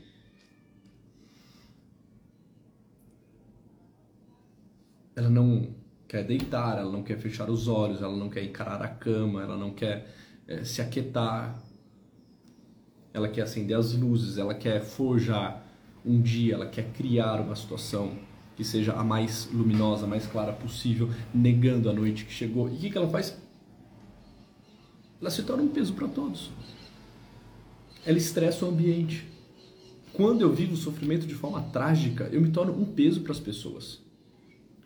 Ela 5.14 5.28
não 5.28 5.74
quer 6.06 6.24
deitar, 6.24 6.78
ela 6.78 6.90
não 6.90 7.02
quer 7.02 7.18
fechar 7.18 7.50
os 7.50 7.68
olhos, 7.68 8.00
ela 8.00 8.16
não 8.16 8.30
quer 8.30 8.44
encarar 8.44 8.80
a 8.82 8.88
cama, 8.88 9.42
ela 9.42 9.56
não 9.56 9.72
quer 9.72 10.14
é, 10.46 10.64
se 10.64 10.80
aquietar, 10.80 11.62
ela 13.12 13.28
quer 13.28 13.42
acender 13.42 13.76
as 13.76 13.92
luzes, 13.92 14.38
ela 14.38 14.54
quer 14.54 14.80
forjar 14.80 15.64
um 16.04 16.20
dia, 16.20 16.54
ela 16.54 16.66
quer 16.66 16.92
criar 16.92 17.40
uma 17.40 17.54
situação 17.54 18.16
que 18.56 18.64
seja 18.64 18.92
a 18.94 19.04
mais 19.04 19.48
luminosa, 19.52 20.04
a 20.04 20.08
mais 20.08 20.26
clara 20.26 20.52
possível, 20.52 21.10
negando 21.32 21.88
a 21.90 21.92
noite 21.92 22.24
que 22.24 22.32
chegou. 22.32 22.68
E 22.68 22.72
o 22.72 22.78
que, 22.78 22.90
que 22.90 22.98
ela 22.98 23.08
faz? 23.08 23.36
Ela 25.20 25.30
se 25.30 25.42
torna 25.42 25.62
um 25.62 25.68
peso 25.68 25.92
para 25.94 26.08
todos. 26.08 26.50
Ela 28.04 28.18
estressa 28.18 28.64
o 28.64 28.68
ambiente. 28.68 29.26
Quando 30.12 30.40
eu 30.40 30.52
vivo 30.52 30.74
o 30.74 30.76
sofrimento 30.76 31.26
de 31.26 31.34
forma 31.34 31.62
trágica, 31.62 32.28
eu 32.32 32.40
me 32.40 32.50
torno 32.50 32.72
um 32.72 32.84
peso 32.84 33.20
para 33.20 33.32
as 33.32 33.40
pessoas. 33.40 34.00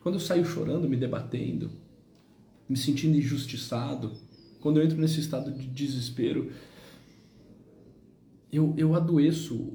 Quando 0.03 0.17
eu 0.17 0.21
saio 0.21 0.45
chorando, 0.45 0.89
me 0.89 0.97
debatendo, 0.97 1.71
me 2.69 2.77
sentindo 2.77 3.17
injustiçado, 3.17 4.13
quando 4.61 4.79
eu 4.79 4.85
entro 4.85 4.99
nesse 5.01 5.21
estado 5.21 5.53
de 5.53 5.67
desespero, 5.67 6.53
eu, 8.53 8.75
eu 8.77 8.95
adoeço 8.95 9.73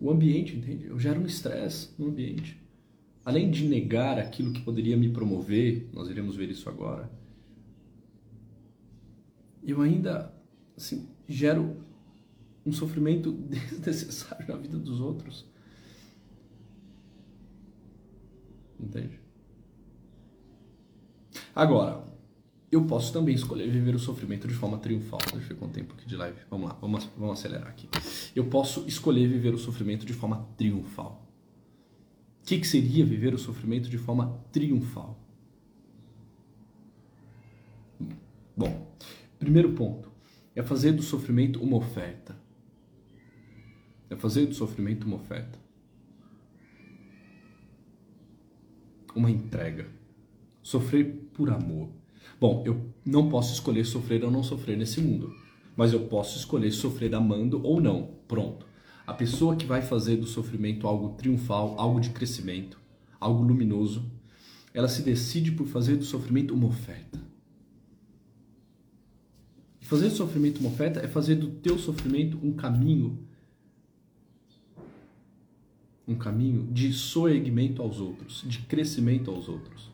o 0.00 0.10
ambiente, 0.10 0.56
entende? 0.56 0.86
Eu 0.86 0.98
gero 0.98 1.20
um 1.20 1.26
estresse 1.26 1.90
no 1.98 2.08
ambiente. 2.08 2.60
Além 3.24 3.50
de 3.50 3.66
negar 3.66 4.18
aquilo 4.18 4.52
que 4.52 4.60
poderia 4.62 4.96
me 4.96 5.08
promover, 5.08 5.88
nós 5.92 6.08
iremos 6.08 6.36
ver 6.36 6.50
isso 6.50 6.68
agora, 6.68 7.10
eu 9.62 9.80
ainda 9.80 10.34
assim, 10.76 11.08
gero 11.28 11.76
um 12.64 12.72
sofrimento 12.72 13.32
desnecessário 13.80 14.46
na 14.46 14.56
vida 14.56 14.78
dos 14.78 15.00
outros. 15.00 15.46
Entende? 18.78 19.20
Agora, 21.54 22.04
eu 22.70 22.84
posso 22.86 23.12
também 23.12 23.34
escolher 23.34 23.70
viver 23.70 23.94
o 23.94 23.98
sofrimento 23.98 24.48
de 24.48 24.54
forma 24.54 24.78
triunfal. 24.78 25.18
Deixa 25.20 25.36
eu 25.36 25.48
ver 25.48 25.54
quanto 25.56 25.74
tempo 25.74 25.92
aqui 25.92 26.06
de 26.06 26.16
live. 26.16 26.38
Vamos 26.50 26.68
lá, 26.68 26.78
vamos, 26.80 27.04
vamos 27.16 27.38
acelerar 27.38 27.68
aqui. 27.68 27.88
Eu 28.34 28.46
posso 28.46 28.86
escolher 28.88 29.28
viver 29.28 29.52
o 29.52 29.58
sofrimento 29.58 30.06
de 30.06 30.14
forma 30.14 30.48
triunfal. 30.56 31.28
O 32.42 32.46
que, 32.46 32.58
que 32.58 32.66
seria 32.66 33.04
viver 33.04 33.34
o 33.34 33.38
sofrimento 33.38 33.88
de 33.88 33.98
forma 33.98 34.42
triunfal? 34.50 35.18
Bom, 38.56 38.90
primeiro 39.38 39.72
ponto 39.72 40.10
é 40.54 40.62
fazer 40.62 40.92
do 40.92 41.02
sofrimento 41.02 41.62
uma 41.62 41.76
oferta. 41.76 42.36
É 44.12 44.16
fazer 44.16 44.46
do 44.46 44.54
sofrimento 44.54 45.06
uma 45.06 45.16
oferta. 45.16 45.58
Uma 49.14 49.30
entrega. 49.30 49.88
Sofrer 50.62 51.28
por 51.32 51.50
amor 51.50 51.90
Bom, 52.42 52.62
eu 52.66 52.92
não 53.04 53.28
posso 53.28 53.52
escolher 53.52 53.84
sofrer 53.84 54.24
ou 54.24 54.30
não 54.30 54.42
sofrer 54.42 54.76
nesse 54.76 55.00
mundo, 55.00 55.32
mas 55.76 55.92
eu 55.92 56.00
posso 56.06 56.38
escolher 56.38 56.70
sofrer 56.72 57.14
amando 57.14 57.60
ou 57.64 57.80
não. 57.80 58.16
Pronto. 58.26 58.66
A 59.06 59.14
pessoa 59.14 59.56
que 59.56 59.66
vai 59.66 59.82
fazer 59.82 60.16
do 60.16 60.26
sofrimento 60.26 60.86
algo 60.86 61.10
triunfal, 61.10 61.74
algo 61.78 62.00
de 62.00 62.10
crescimento, 62.10 62.80
algo 63.20 63.42
luminoso, 63.42 64.10
ela 64.74 64.88
se 64.88 65.02
decide 65.02 65.52
por 65.52 65.66
fazer 65.66 65.96
do 65.96 66.04
sofrimento 66.04 66.54
uma 66.54 66.68
oferta. 66.68 67.20
E 69.80 69.84
fazer 69.84 70.08
do 70.08 70.16
sofrimento 70.16 70.60
uma 70.60 70.70
oferta 70.70 71.00
é 71.00 71.08
fazer 71.08 71.36
do 71.36 71.48
teu 71.48 71.78
sofrimento 71.78 72.38
um 72.42 72.52
caminho 72.52 73.18
um 76.06 76.14
caminho 76.14 76.66
de 76.72 76.92
soerguimento 76.92 77.80
aos 77.80 78.00
outros, 78.00 78.44
de 78.46 78.58
crescimento 78.60 79.30
aos 79.30 79.48
outros 79.48 79.92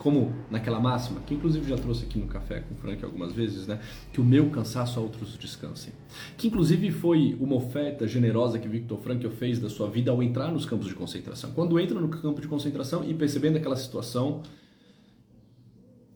como 0.00 0.32
naquela 0.50 0.80
máxima, 0.80 1.20
que 1.20 1.34
inclusive 1.34 1.68
já 1.68 1.76
trouxe 1.76 2.04
aqui 2.04 2.18
no 2.18 2.26
café 2.26 2.60
com 2.60 2.74
o 2.74 2.78
Frank 2.78 3.04
algumas 3.04 3.34
vezes, 3.34 3.66
né? 3.66 3.78
Que 4.10 4.20
o 4.20 4.24
meu 4.24 4.48
cansaço 4.48 4.98
a 4.98 5.02
outros 5.02 5.36
descansem. 5.36 5.92
Que 6.38 6.48
inclusive 6.48 6.90
foi 6.90 7.36
uma 7.38 7.54
oferta 7.54 8.08
generosa 8.08 8.58
que 8.58 8.66
Victor 8.66 8.98
Frankl 8.98 9.28
fez 9.28 9.60
da 9.60 9.68
sua 9.68 9.90
vida 9.90 10.10
ao 10.10 10.22
entrar 10.22 10.50
nos 10.50 10.64
campos 10.64 10.88
de 10.88 10.94
concentração. 10.94 11.52
Quando 11.52 11.78
entra 11.78 12.00
no 12.00 12.08
campo 12.08 12.40
de 12.40 12.48
concentração 12.48 13.04
e 13.08 13.12
percebendo 13.12 13.58
aquela 13.58 13.76
situação 13.76 14.42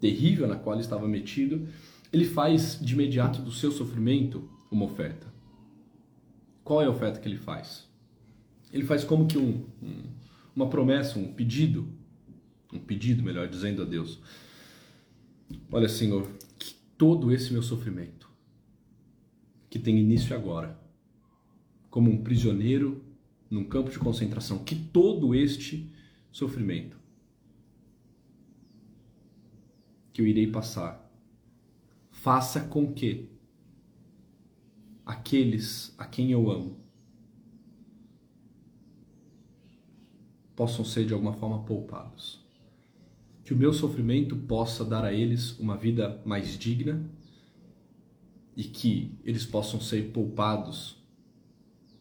terrível 0.00 0.48
na 0.48 0.56
qual 0.56 0.74
ele 0.74 0.82
estava 0.82 1.06
metido, 1.06 1.68
ele 2.10 2.24
faz 2.24 2.78
de 2.80 2.94
imediato 2.94 3.42
do 3.42 3.50
seu 3.50 3.70
sofrimento 3.70 4.48
uma 4.72 4.86
oferta. 4.86 5.33
Qual 6.64 6.82
é 6.82 6.86
a 6.86 6.90
oferta 6.90 7.20
que 7.20 7.28
ele 7.28 7.36
faz? 7.36 7.86
Ele 8.72 8.84
faz 8.84 9.04
como 9.04 9.28
que 9.28 9.38
um, 9.38 9.64
um 9.82 10.24
uma 10.56 10.68
promessa, 10.68 11.18
um 11.18 11.32
pedido 11.32 11.92
um 12.74 12.78
pedido, 12.80 13.22
melhor 13.22 13.48
dizendo, 13.48 13.82
a 13.82 13.84
Deus. 13.84 14.20
Olha, 15.70 15.88
Senhor, 15.88 16.28
que 16.58 16.74
todo 16.98 17.32
esse 17.32 17.52
meu 17.52 17.62
sofrimento, 17.62 18.28
que 19.70 19.78
tem 19.78 19.98
início 19.98 20.34
agora, 20.34 20.78
como 21.88 22.10
um 22.10 22.22
prisioneiro 22.22 23.04
num 23.48 23.64
campo 23.64 23.90
de 23.90 23.98
concentração, 23.98 24.64
que 24.64 24.74
todo 24.74 25.34
este 25.34 25.88
sofrimento 26.32 26.98
que 30.12 30.20
eu 30.20 30.26
irei 30.26 30.46
passar, 30.46 31.10
faça 32.10 32.60
com 32.60 32.92
que 32.92 33.28
aqueles 35.04 35.94
a 35.98 36.06
quem 36.06 36.30
eu 36.30 36.50
amo 36.50 36.78
possam 40.56 40.84
ser 40.84 41.04
de 41.04 41.12
alguma 41.12 41.32
forma 41.32 41.64
poupados. 41.64 42.42
Que 43.44 43.52
o 43.52 43.56
meu 43.56 43.72
sofrimento 43.72 44.36
possa 44.36 44.84
dar 44.84 45.04
a 45.04 45.12
eles 45.12 45.58
uma 45.58 45.76
vida 45.76 46.22
mais 46.24 46.56
digna 46.56 47.04
e 48.56 48.64
que 48.64 49.18
eles 49.24 49.44
possam 49.44 49.80
ser 49.80 50.12
poupados 50.12 50.96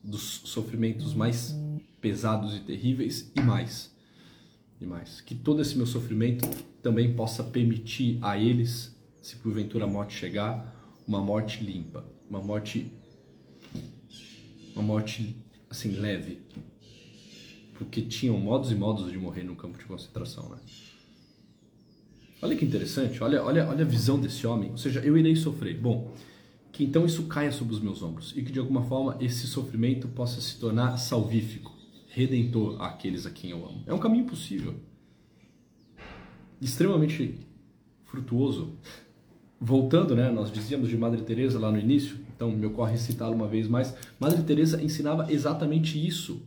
dos 0.03 0.41
sofrimentos 0.45 1.13
mais 1.13 1.55
pesados 1.99 2.55
e 2.55 2.59
terríveis 2.59 3.31
e 3.35 3.41
mais 3.41 3.93
e 4.79 4.85
mais. 4.85 5.19
Que 5.19 5.35
todo 5.35 5.61
esse 5.61 5.75
meu 5.75 5.85
sofrimento 5.85 6.47
também 6.81 7.15
possa 7.15 7.43
permitir 7.43 8.19
a 8.21 8.37
eles 8.37 8.95
se 9.21 9.37
porventura 9.37 9.85
a 9.85 9.87
morte 9.87 10.15
chegar 10.15 11.03
uma 11.07 11.21
morte 11.21 11.63
limpa 11.63 12.12
uma 12.33 12.41
morte 12.41 12.91
uma 14.73 14.81
morte 14.81 15.35
assim 15.69 15.91
leve 15.91 16.41
porque 17.77 18.01
tinham 18.01 18.37
modos 18.39 18.71
e 18.71 18.75
modos 18.75 19.11
de 19.11 19.17
morrer 19.17 19.43
no 19.43 19.55
campo 19.55 19.77
de 19.77 19.85
concentração 19.85 20.49
né 20.49 20.57
Olha 22.41 22.57
que 22.57 22.65
interessante, 22.65 23.23
olha, 23.23 23.41
olha, 23.41 23.65
olha 23.69 23.85
a 23.85 23.87
visão 23.87 24.19
desse 24.19 24.45
homem. 24.45 24.69
Ou 24.71 24.77
seja, 24.77 24.99
eu 24.99 25.17
irei 25.17 25.33
sofrer. 25.33 25.79
Bom, 25.79 26.13
que 26.73 26.83
então 26.83 27.05
isso 27.05 27.23
caia 27.27 27.53
sobre 27.53 27.73
os 27.73 27.79
meus 27.79 28.03
ombros 28.03 28.33
e 28.35 28.43
que 28.43 28.51
de 28.51 28.59
alguma 28.59 28.83
forma 28.83 29.15
esse 29.21 29.47
sofrimento 29.47 30.09
possa 30.09 30.41
se 30.41 30.59
tornar 30.59 30.97
salvífico, 30.97 31.73
redentor 32.09 32.81
àqueles 32.81 33.25
a 33.25 33.31
quem 33.31 33.51
eu 33.51 33.65
amo. 33.65 33.83
É 33.87 33.93
um 33.93 33.97
caminho 33.97 34.25
possível, 34.25 34.75
extremamente 36.59 37.39
frutuoso. 38.03 38.77
Voltando, 39.57 40.13
né, 40.13 40.29
nós 40.29 40.51
dizíamos 40.51 40.89
de 40.89 40.97
Madre 40.97 41.21
Teresa 41.21 41.57
lá 41.57 41.71
no 41.71 41.79
início, 41.79 42.17
então 42.35 42.51
me 42.51 42.65
ocorre 42.65 42.97
citá-la 42.97 43.35
uma 43.35 43.47
vez 43.47 43.67
mais. 43.67 43.93
Madre 44.19 44.43
Teresa 44.43 44.81
ensinava 44.81 45.31
exatamente 45.31 46.03
isso 46.03 46.41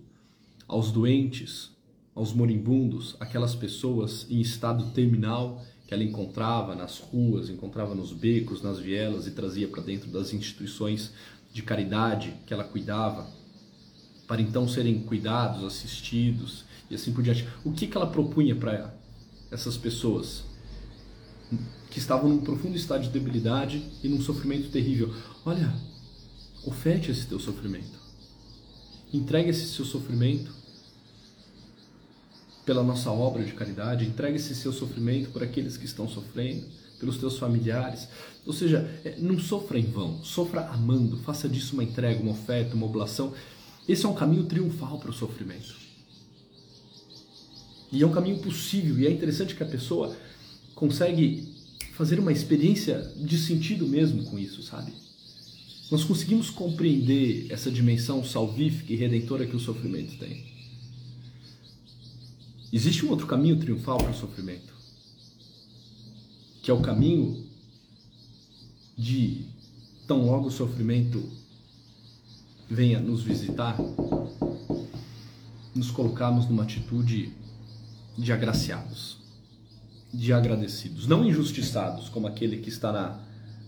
aos 0.66 0.90
doentes, 0.90 1.70
aos 2.14 2.32
moribundos, 2.32 3.16
aquelas 3.20 3.54
pessoas 3.54 4.26
em 4.30 4.40
estado 4.40 4.90
terminal 4.90 5.62
que 5.86 5.94
ela 5.94 6.02
encontrava 6.02 6.74
nas 6.74 6.98
ruas, 6.98 7.48
encontrava 7.48 7.94
nos 7.94 8.12
becos, 8.12 8.60
nas 8.60 8.78
vielas 8.78 9.26
e 9.26 9.30
trazia 9.30 9.68
para 9.68 9.82
dentro 9.82 10.10
das 10.10 10.32
instituições 10.32 11.12
de 11.52 11.62
caridade 11.62 12.34
que 12.44 12.52
ela 12.52 12.64
cuidava, 12.64 13.30
para 14.26 14.42
então 14.42 14.66
serem 14.68 14.98
cuidados, 15.00 15.64
assistidos 15.64 16.64
e 16.90 16.94
assim 16.94 17.12
por 17.12 17.22
diante. 17.22 17.46
O 17.64 17.72
que, 17.72 17.86
que 17.86 17.96
ela 17.96 18.08
propunha 18.08 18.56
para 18.56 18.92
essas 19.50 19.76
pessoas 19.76 20.44
que 21.96 22.00
estavam 22.00 22.28
num 22.28 22.42
profundo 22.42 22.76
estado 22.76 23.04
de 23.04 23.08
debilidade 23.08 23.82
e 24.04 24.08
num 24.10 24.20
sofrimento 24.20 24.68
terrível? 24.68 25.14
Olha, 25.46 25.72
oferte 26.62 27.10
esse 27.10 27.26
teu 27.26 27.40
sofrimento, 27.40 27.98
entregue 29.14 29.48
esse 29.48 29.66
seu 29.68 29.82
sofrimento 29.82 30.52
pela 32.66 32.82
nossa 32.82 33.10
obra 33.10 33.42
de 33.42 33.52
caridade, 33.52 34.04
entregue 34.04 34.36
esse 34.36 34.54
seu 34.54 34.74
sofrimento 34.74 35.30
por 35.30 35.42
aqueles 35.42 35.78
que 35.78 35.86
estão 35.86 36.06
sofrendo, 36.06 36.66
pelos 37.00 37.16
teus 37.16 37.38
familiares. 37.38 38.06
Ou 38.44 38.52
seja, 38.52 38.80
é, 39.02 39.16
não 39.16 39.38
sofra 39.38 39.78
em 39.78 39.86
vão, 39.86 40.22
sofra 40.22 40.68
amando, 40.68 41.16
faça 41.20 41.48
disso 41.48 41.72
uma 41.72 41.82
entrega, 41.82 42.20
uma 42.20 42.32
oferta, 42.32 42.76
uma 42.76 42.84
oblação. 42.84 43.32
Esse 43.88 44.04
é 44.04 44.08
um 44.08 44.14
caminho 44.14 44.44
triunfal 44.44 44.98
para 44.98 45.08
o 45.08 45.14
sofrimento. 45.14 45.74
E 47.90 48.02
é 48.02 48.06
um 48.06 48.12
caminho 48.12 48.38
possível, 48.40 48.98
e 48.98 49.06
é 49.06 49.10
interessante 49.10 49.54
que 49.54 49.62
a 49.62 49.66
pessoa 49.66 50.14
consegue 50.74 51.55
fazer 51.96 52.20
uma 52.20 52.30
experiência 52.30 53.10
de 53.16 53.38
sentido 53.38 53.86
mesmo 53.86 54.24
com 54.24 54.38
isso, 54.38 54.62
sabe? 54.62 54.92
Nós 55.90 56.04
conseguimos 56.04 56.50
compreender 56.50 57.46
essa 57.48 57.70
dimensão 57.70 58.22
salvífica 58.22 58.92
e 58.92 58.96
redentora 58.96 59.46
que 59.46 59.56
o 59.56 59.60
sofrimento 59.60 60.18
tem. 60.18 60.44
Existe 62.70 63.06
um 63.06 63.08
outro 63.08 63.26
caminho 63.26 63.58
triunfal 63.58 63.96
para 63.96 64.10
o 64.10 64.14
sofrimento, 64.14 64.74
que 66.60 66.70
é 66.70 66.74
o 66.74 66.82
caminho 66.82 67.46
de 68.98 69.46
tão 70.06 70.26
logo 70.26 70.48
o 70.48 70.50
sofrimento 70.50 71.26
venha 72.68 73.00
nos 73.00 73.22
visitar, 73.22 73.78
nos 75.74 75.90
colocarmos 75.90 76.46
numa 76.46 76.64
atitude 76.64 77.32
de 78.18 78.32
agraciados, 78.32 79.25
de 80.16 80.32
agradecidos, 80.32 81.06
não 81.06 81.24
injustiçados 81.24 82.08
como 82.08 82.26
aquele 82.26 82.56
que 82.56 82.70
está 82.70 82.90
na, 82.90 83.20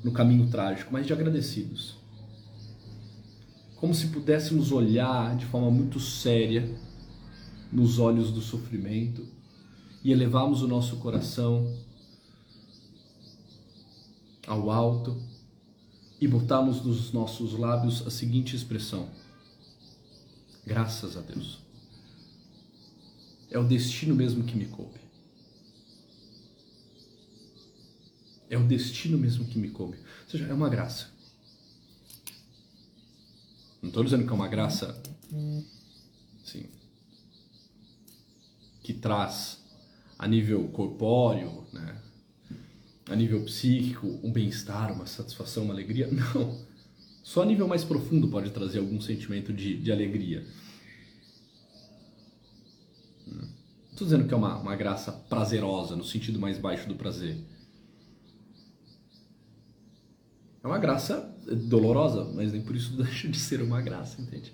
no 0.03 0.11
caminho 0.13 0.49
trágico, 0.49 0.91
mas 0.93 1.07
de 1.07 1.13
agradecidos. 1.13 1.97
Como 3.77 3.95
se 3.95 4.09
pudéssemos 4.09 4.73
olhar 4.73 5.37
de 5.37 5.45
forma 5.47 5.71
muito 5.71 6.01
séria 6.01 6.69
nos 7.71 7.99
olhos 7.99 8.33
do 8.33 8.41
sofrimento 8.41 9.27
e 10.03 10.11
elevarmos 10.11 10.63
o 10.63 10.69
nosso 10.69 10.97
coração 10.97 11.77
ao 14.47 14.71
alto 14.71 15.21
e 16.19 16.27
botarmos 16.27 16.83
nos 16.83 17.13
nossos 17.13 17.53
lábios 17.53 18.07
a 18.07 18.11
seguinte 18.11 18.57
expressão: 18.57 19.09
Graças 20.67 21.17
a 21.17 21.21
Deus. 21.21 21.59
É 23.51 23.59
o 23.59 23.65
destino 23.65 24.15
mesmo 24.15 24.45
que 24.45 24.57
me 24.57 24.67
coube. 24.67 25.08
É 28.51 28.57
o 28.57 28.67
destino 28.67 29.19
mesmo 29.19 29.45
que 29.45 29.59
me 29.59 29.71
coube. 29.71 29.97
Ou 29.97 30.31
seja, 30.31 30.47
é 30.47 30.53
uma 30.53 30.69
graça. 30.69 31.09
Não 33.81 33.89
estou 33.89 34.03
dizendo 34.03 34.25
que 34.25 34.31
é 34.31 34.35
uma 34.35 34.49
graça, 34.49 35.01
sim, 36.45 36.67
que 38.83 38.93
traz 38.93 39.63
a 40.19 40.27
nível 40.27 40.67
corpóreo, 40.69 41.65
né? 41.73 42.01
a 43.09 43.15
nível 43.15 43.45
psíquico, 43.45 44.19
um 44.23 44.33
bem-estar, 44.33 44.93
uma 44.93 45.07
satisfação, 45.07 45.65
uma 45.65 45.75
alegria. 45.75 46.09
Não. 46.11 46.67
Só 47.23 47.43
a 47.43 47.47
nível 47.47 47.69
mais 47.69 47.85
profundo 47.85 48.29
pode 48.29 48.51
trazer 48.51 48.79
algum 48.79 49.01
sentimento 49.01 49.53
de, 49.53 49.77
de 49.77 49.93
alegria. 49.93 50.47
Estou 53.91 54.07
dizendo 54.07 54.27
que 54.27 54.33
é 54.33 54.37
uma, 54.37 54.57
uma 54.59 54.77
graça 54.77 55.13
prazerosa, 55.13 55.95
no 55.95 56.05
sentido 56.05 56.39
mais 56.39 56.59
baixo 56.59 56.89
do 56.89 56.95
prazer. 56.95 57.37
É 60.62 60.66
uma 60.66 60.79
graça 60.79 61.35
dolorosa, 61.47 62.25
mas 62.35 62.53
nem 62.53 62.62
por 62.62 62.75
isso 62.75 62.97
deixa 63.01 63.29
de 63.29 63.38
ser 63.38 63.62
uma 63.62 63.81
graça, 63.81 64.21
entende? 64.21 64.53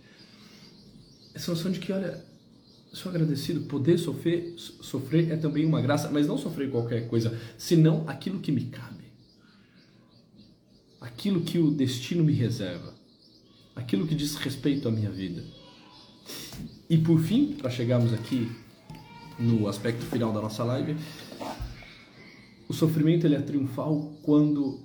Essa 1.35 1.51
noção 1.51 1.71
de 1.71 1.81
que, 1.81 1.93
olha, 1.93 2.25
sou 2.93 3.11
agradecido. 3.11 3.63
Poder 3.63 3.99
sofrer, 3.99 4.55
sofrer 4.57 5.31
é 5.33 5.37
também 5.37 5.65
uma 5.65 5.81
graça, 5.81 6.11
mas 6.11 6.27
não 6.27 6.39
sofrer 6.39 6.71
qualquer 6.71 7.09
coisa, 7.09 7.39
senão 7.59 8.05
aquilo 8.07 8.39
que 8.39 8.53
me 8.53 8.67
cabe. 8.67 9.05
Aquilo 11.01 11.43
que 11.43 11.59
o 11.59 11.71
destino 11.71 12.25
me 12.25 12.33
reserva. 12.33 12.95
Aquilo 13.75 14.07
que 14.07 14.15
diz 14.15 14.37
respeito 14.37 14.89
à 14.89 14.91
minha 14.91 15.11
vida. 15.11 15.45
E 16.89 16.97
por 16.97 17.19
fim, 17.21 17.53
para 17.53 17.71
chegarmos 17.71 18.13
aqui 18.13 18.51
no 19.39 19.67
aspecto 19.67 20.05
final 20.07 20.33
da 20.33 20.41
nossa 20.41 20.63
live, 20.63 20.97
o 22.69 22.73
sofrimento 22.73 23.27
ele 23.27 23.35
é 23.35 23.41
triunfal 23.41 24.13
quando 24.23 24.81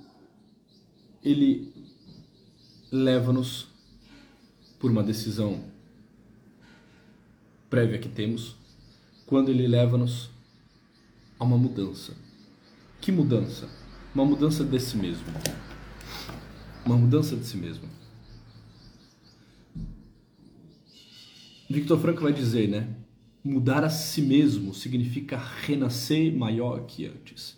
ele 1.24 1.74
leva-nos 2.92 3.68
por 4.80 4.90
uma 4.90 5.04
decisão 5.04 5.64
prévia 7.70 8.00
que 8.00 8.10
temos 8.10 8.56
quando 9.26 9.50
ele 9.50 9.68
leva-nos 9.68 10.30
a 11.38 11.44
uma 11.44 11.58
mudança. 11.58 12.16
Que 13.00 13.12
mudança? 13.12 13.70
Uma 14.14 14.26
mudança 14.26 14.64
de 14.64 14.80
si 14.80 14.98
mesmo. 14.98 15.26
Uma 16.86 16.98
mudança 16.98 17.36
de 17.36 17.46
si 17.46 17.58
mesmo. 17.58 17.88
Victor 21.70 22.00
Franco 22.00 22.22
vai 22.22 22.34
dizer, 22.34 22.68
né? 22.68 22.90
Mudar 23.44 23.84
a 23.84 23.90
si 23.90 24.22
mesmo 24.22 24.74
significa 24.74 25.38
renascer 25.38 26.36
maior 26.36 26.86
que 26.88 27.06
antes, 27.06 27.58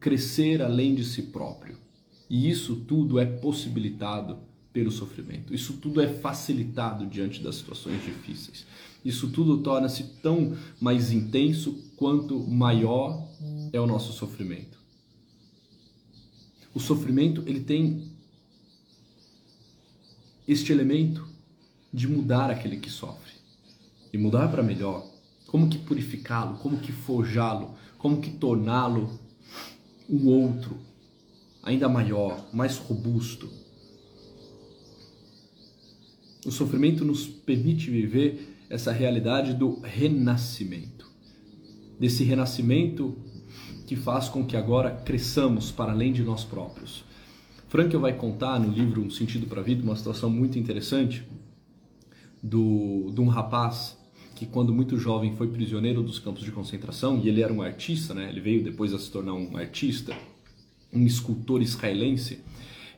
crescer 0.00 0.60
além 0.60 0.94
de 0.94 1.04
si 1.04 1.22
próprio. 1.22 1.83
E 2.28 2.48
isso 2.48 2.76
tudo 2.76 3.18
é 3.18 3.26
possibilitado 3.26 4.38
pelo 4.72 4.90
sofrimento. 4.90 5.54
Isso 5.54 5.74
tudo 5.74 6.00
é 6.00 6.08
facilitado 6.08 7.06
diante 7.06 7.42
das 7.42 7.56
situações 7.56 8.02
difíceis. 8.02 8.66
Isso 9.04 9.30
tudo 9.30 9.58
torna-se 9.58 10.04
tão 10.22 10.56
mais 10.80 11.12
intenso 11.12 11.92
quanto 11.96 12.38
maior 12.40 13.28
é 13.72 13.80
o 13.80 13.86
nosso 13.86 14.12
sofrimento. 14.12 14.78
O 16.74 16.80
sofrimento, 16.80 17.44
ele 17.46 17.60
tem 17.60 18.10
este 20.48 20.72
elemento 20.72 21.28
de 21.92 22.08
mudar 22.08 22.50
aquele 22.50 22.78
que 22.78 22.90
sofre. 22.90 23.32
E 24.12 24.18
mudar 24.18 24.48
para 24.48 24.62
melhor. 24.62 25.06
Como 25.46 25.68
que 25.68 25.78
purificá-lo, 25.78 26.58
como 26.58 26.78
que 26.78 26.90
forjá-lo, 26.90 27.76
como 27.96 28.20
que 28.20 28.30
torná-lo 28.30 29.20
um 30.10 30.26
outro 30.26 30.76
ainda 31.64 31.88
maior, 31.88 32.46
mais 32.52 32.76
robusto, 32.76 33.48
o 36.44 36.50
sofrimento 36.50 37.04
nos 37.04 37.26
permite 37.26 37.90
viver 37.90 38.56
essa 38.68 38.92
realidade 38.92 39.54
do 39.54 39.80
renascimento. 39.80 41.10
Desse 41.98 42.22
renascimento 42.22 43.16
que 43.86 43.96
faz 43.96 44.28
com 44.28 44.44
que 44.44 44.56
agora 44.56 44.90
cresçamos 44.90 45.70
para 45.70 45.92
além 45.92 46.12
de 46.12 46.22
nós 46.22 46.44
próprios. 46.44 47.04
Frankel 47.68 48.00
vai 48.00 48.12
contar 48.12 48.58
no 48.60 48.70
livro 48.70 49.02
Um 49.02 49.10
Sentido 49.10 49.46
para 49.46 49.60
a 49.60 49.64
Vida 49.64 49.82
uma 49.82 49.96
situação 49.96 50.28
muito 50.28 50.58
interessante 50.58 51.26
do, 52.42 53.10
de 53.12 53.20
um 53.20 53.26
rapaz 53.26 53.96
que 54.34 54.46
quando 54.46 54.74
muito 54.74 54.98
jovem 54.98 55.34
foi 55.34 55.48
prisioneiro 55.48 56.02
dos 56.02 56.18
campos 56.18 56.42
de 56.42 56.52
concentração 56.52 57.20
e 57.22 57.28
ele 57.28 57.42
era 57.42 57.52
um 57.52 57.62
artista, 57.62 58.12
né? 58.12 58.28
ele 58.28 58.40
veio 58.40 58.62
depois 58.62 58.92
a 58.92 58.98
se 58.98 59.10
tornar 59.10 59.32
um 59.32 59.56
artista, 59.56 60.14
um 60.94 61.04
escultor 61.04 61.60
israelense, 61.60 62.40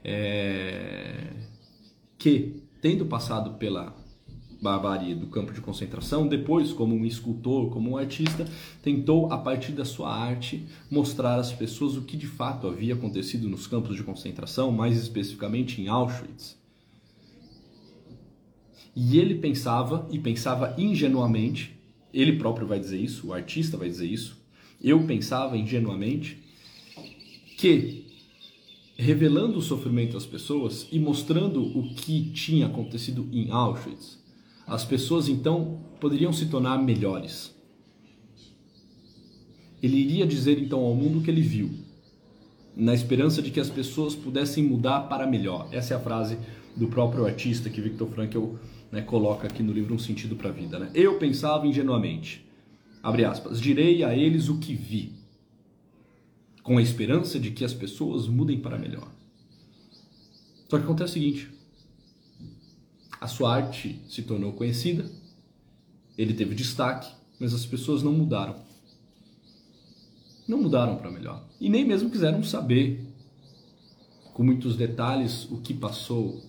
é, 0.05 1.33
que 2.19 2.63
tendo 2.81 3.07
passado 3.07 3.55
pela 3.59 3.97
barbárie 4.61 5.15
do 5.15 5.27
campo 5.27 5.53
de 5.53 5.61
concentração, 5.61 6.27
depois, 6.27 6.73
como 6.73 6.95
um 6.95 7.05
escultor, 7.05 7.71
como 7.71 7.91
um 7.91 7.97
artista, 7.97 8.47
tentou, 8.83 9.33
a 9.33 9.39
partir 9.39 9.73
da 9.73 9.85
sua 9.85 10.15
arte, 10.15 10.67
mostrar 10.91 11.39
às 11.39 11.53
pessoas 11.53 11.97
o 11.97 12.03
que 12.03 12.17
de 12.17 12.27
fato 12.27 12.67
havia 12.67 12.95
acontecido 12.95 13.49
nos 13.49 13.67
campos 13.67 13.97
de 13.97 14.03
concentração, 14.03 14.73
mais 14.73 14.97
especificamente 14.97 15.81
em 15.81 15.89
Auschwitz. 15.89 16.57
E 18.95 19.19
ele 19.19 19.35
pensava, 19.35 20.09
e 20.11 20.19
pensava 20.19 20.75
ingenuamente, 20.79 21.79
ele 22.13 22.39
próprio 22.39 22.67
vai 22.67 22.81
dizer 22.81 22.99
isso, 22.99 23.29
o 23.29 23.33
artista 23.35 23.77
vai 23.77 23.89
dizer 23.89 24.07
isso, 24.07 24.43
eu 24.83 25.07
pensava 25.07 25.57
ingenuamente, 25.57 26.43
que 27.57 28.07
revelando 28.97 29.59
o 29.59 29.63
sofrimento 29.63 30.17
às 30.17 30.27
pessoas 30.27 30.87
e 30.91 30.99
mostrando 30.99 31.63
o 31.63 31.95
que 31.95 32.31
tinha 32.31 32.67
acontecido 32.67 33.29
em 33.33 33.51
Auschwitz, 33.51 34.19
as 34.67 34.85
pessoas 34.85 35.29
então 35.29 35.81
poderiam 36.01 36.33
se 36.33 36.47
tornar 36.47 36.79
melhores. 36.79 37.55
Ele 39.83 39.97
iria 39.97 40.27
dizer 40.27 40.59
então 40.59 40.81
ao 40.81 40.95
mundo 40.95 41.19
o 41.19 41.23
que 41.23 41.31
ele 41.31 41.43
viu, 41.43 41.71
na 42.75 42.95
esperança 42.95 43.43
de 43.43 43.51
que 43.51 43.61
as 43.61 43.71
pessoas 43.71 44.15
pudessem 44.15 44.65
mudar 44.65 45.01
para 45.03 45.27
melhor. 45.27 45.69
Essa 45.71 45.95
é 45.95 45.97
a 45.97 46.01
frase 46.01 46.39
do 46.75 46.89
próprio 46.89 47.27
artista 47.27 47.71
que 47.71 47.81
Viktor 47.81 48.09
Frankl 48.09 48.55
né, 48.91 49.03
coloca 49.03 49.47
aqui 49.47 49.63
no 49.63 49.73
livro 49.73 49.95
Um 49.95 49.99
Sentido 49.99 50.37
para 50.37 50.49
a 50.49 50.53
Vida. 50.53 50.79
Né? 50.79 50.91
Eu 50.95 51.19
pensava 51.19 51.67
ingenuamente, 51.67 52.45
abre 53.03 53.25
aspas, 53.25 53.61
direi 53.61 54.03
a 54.03 54.15
eles 54.17 54.49
o 54.49 54.59
que 54.59 54.75
vi 54.75 55.16
com 56.67 56.79
a 56.79 56.83
esperança 56.83 57.39
de 57.39 57.53
que 57.53 57.65
as 57.65 57.73
pessoas 57.73 58.27
mudem 58.27 58.59
para 58.59 58.77
melhor. 58.77 59.09
Só 60.69 60.77
que 60.77 60.83
acontece 60.83 61.11
o 61.11 61.15
seguinte: 61.15 61.49
a 63.21 63.29
sua 63.29 63.55
arte 63.55 64.03
se 64.09 64.23
tornou 64.23 64.53
conhecida, 64.53 65.09
ele 66.19 66.35
teve 66.35 66.57
destaque, 66.57 67.09
mas 67.39 67.55
as 67.55 67.65
pessoas 67.65 68.03
não 68.03 68.13
mudaram. 68.13 68.57
Não 70.49 70.61
mudaram 70.61 70.97
para 70.97 71.09
melhor. 71.09 71.47
E 71.61 71.69
nem 71.69 71.85
mesmo 71.85 72.11
quiseram 72.11 72.43
saber 72.43 73.01
com 74.35 74.43
muitos 74.43 74.77
detalhes 74.77 75.49
o 75.49 75.59
que 75.59 75.73
passou, 75.73 76.43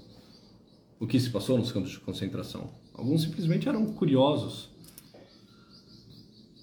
o 0.99 1.05
que 1.05 1.19
se 1.19 1.29
passou 1.29 1.59
nos 1.59 1.71
campos 1.71 1.91
de 1.91 1.99
concentração. 1.99 2.71
Alguns 2.91 3.21
simplesmente 3.21 3.69
eram 3.69 3.85
curiosos, 3.93 4.69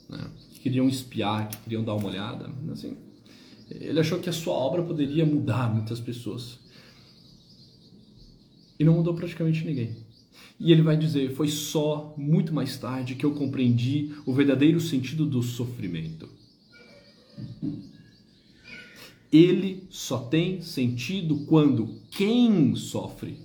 né? 0.09 0.29
que 0.51 0.59
queriam 0.59 0.89
espiar, 0.89 1.49
que 1.49 1.57
queriam 1.59 1.85
dar 1.85 1.95
uma 1.95 2.09
olhada. 2.09 2.51
Assim, 2.73 2.97
ele 3.71 4.01
achou 4.01 4.19
que 4.19 4.29
a 4.29 4.33
sua 4.33 4.55
obra 4.55 4.83
poderia 4.83 5.25
mudar 5.25 5.73
muitas 5.73 6.01
pessoas. 6.01 6.59
E 8.79 8.85
não 8.85 8.95
mudou 8.95 9.15
praticamente 9.15 9.65
ninguém. 9.65 9.97
E 10.59 10.71
ele 10.71 10.83
vai 10.83 10.97
dizer: 10.97 11.35
Foi 11.35 11.49
só 11.49 12.15
muito 12.17 12.53
mais 12.53 12.77
tarde 12.77 13.15
que 13.15 13.25
eu 13.25 13.35
compreendi 13.35 14.15
o 14.27 14.33
verdadeiro 14.33 14.81
sentido 14.81 15.27
do 15.27 15.43
sofrimento. 15.43 16.29
Ele 19.33 19.85
só 19.91 20.19
tem 20.19 20.61
sentido 20.63 21.45
quando 21.47 22.01
quem 22.11 22.77
sofre 22.77 23.39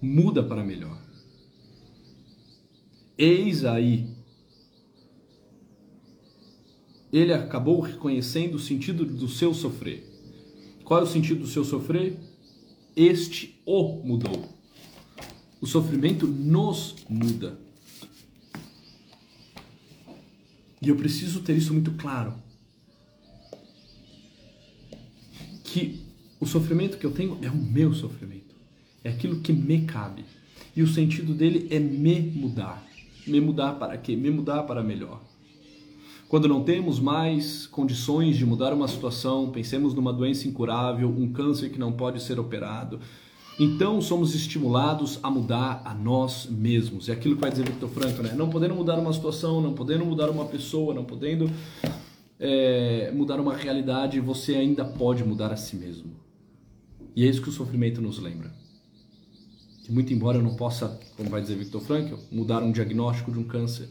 muda 0.00 0.42
para 0.42 0.64
melhor. 0.64 0.98
Eis 3.18 3.64
aí. 3.66 4.08
Ele 7.12 7.32
acabou 7.32 7.80
reconhecendo 7.80 8.54
o 8.54 8.58
sentido 8.58 9.04
do 9.04 9.28
seu 9.28 9.52
sofrer. 9.52 10.06
Qual 10.84 11.00
é 11.00 11.02
o 11.02 11.06
sentido 11.06 11.40
do 11.40 11.46
seu 11.46 11.64
sofrer? 11.64 12.16
Este 12.96 13.60
o 13.64 14.02
mudou. 14.04 14.48
O 15.60 15.66
sofrimento 15.66 16.26
nos 16.26 16.96
muda. 17.08 17.58
E 20.82 20.88
eu 20.88 20.96
preciso 20.96 21.40
ter 21.42 21.56
isso 21.56 21.72
muito 21.72 21.92
claro. 21.92 22.34
Que 25.64 26.00
o 26.40 26.46
sofrimento 26.46 26.96
que 26.96 27.04
eu 27.04 27.12
tenho 27.12 27.38
é 27.42 27.50
o 27.50 27.56
meu 27.56 27.92
sofrimento. 27.92 28.54
É 29.04 29.10
aquilo 29.10 29.40
que 29.40 29.52
me 29.52 29.84
cabe. 29.84 30.24
E 30.74 30.82
o 30.82 30.86
sentido 30.88 31.34
dele 31.34 31.68
é 31.70 31.78
me 31.78 32.20
mudar. 32.20 32.86
Me 33.26 33.40
mudar 33.40 33.74
para 33.74 33.96
quê? 33.98 34.16
Me 34.16 34.30
mudar 34.30 34.62
para 34.62 34.82
melhor. 34.82 35.22
Quando 36.30 36.46
não 36.46 36.62
temos 36.62 37.00
mais 37.00 37.66
condições 37.66 38.36
de 38.36 38.46
mudar 38.46 38.72
uma 38.72 38.86
situação, 38.86 39.50
pensemos 39.50 39.94
numa 39.94 40.12
doença 40.12 40.46
incurável, 40.46 41.08
um 41.08 41.32
câncer 41.32 41.70
que 41.70 41.78
não 41.78 41.90
pode 41.90 42.22
ser 42.22 42.38
operado, 42.38 43.00
então 43.58 44.00
somos 44.00 44.32
estimulados 44.32 45.18
a 45.24 45.28
mudar 45.28 45.82
a 45.84 45.92
nós 45.92 46.46
mesmos. 46.48 47.08
É 47.08 47.12
aquilo 47.14 47.34
que 47.34 47.40
vai 47.40 47.50
dizer 47.50 47.64
Victor 47.64 47.88
Franco, 47.88 48.22
né? 48.22 48.32
Não 48.32 48.48
podendo 48.48 48.76
mudar 48.76 48.96
uma 48.96 49.12
situação, 49.12 49.60
não 49.60 49.72
podendo 49.72 50.06
mudar 50.06 50.30
uma 50.30 50.44
pessoa, 50.44 50.94
não 50.94 51.04
podendo 51.04 51.50
é, 52.38 53.10
mudar 53.12 53.40
uma 53.40 53.56
realidade, 53.56 54.20
você 54.20 54.54
ainda 54.54 54.84
pode 54.84 55.24
mudar 55.24 55.52
a 55.52 55.56
si 55.56 55.74
mesmo. 55.74 56.12
E 57.16 57.26
é 57.26 57.28
isso 57.28 57.42
que 57.42 57.48
o 57.48 57.52
sofrimento 57.52 58.00
nos 58.00 58.20
lembra. 58.20 58.52
Que 59.82 59.90
muito 59.90 60.14
embora 60.14 60.38
eu 60.38 60.44
não 60.44 60.54
possa, 60.54 60.96
como 61.16 61.28
vai 61.28 61.40
dizer 61.40 61.56
Victor 61.56 61.80
Frankl, 61.80 62.14
mudar 62.30 62.62
um 62.62 62.70
diagnóstico 62.70 63.32
de 63.32 63.38
um 63.40 63.44
câncer, 63.44 63.88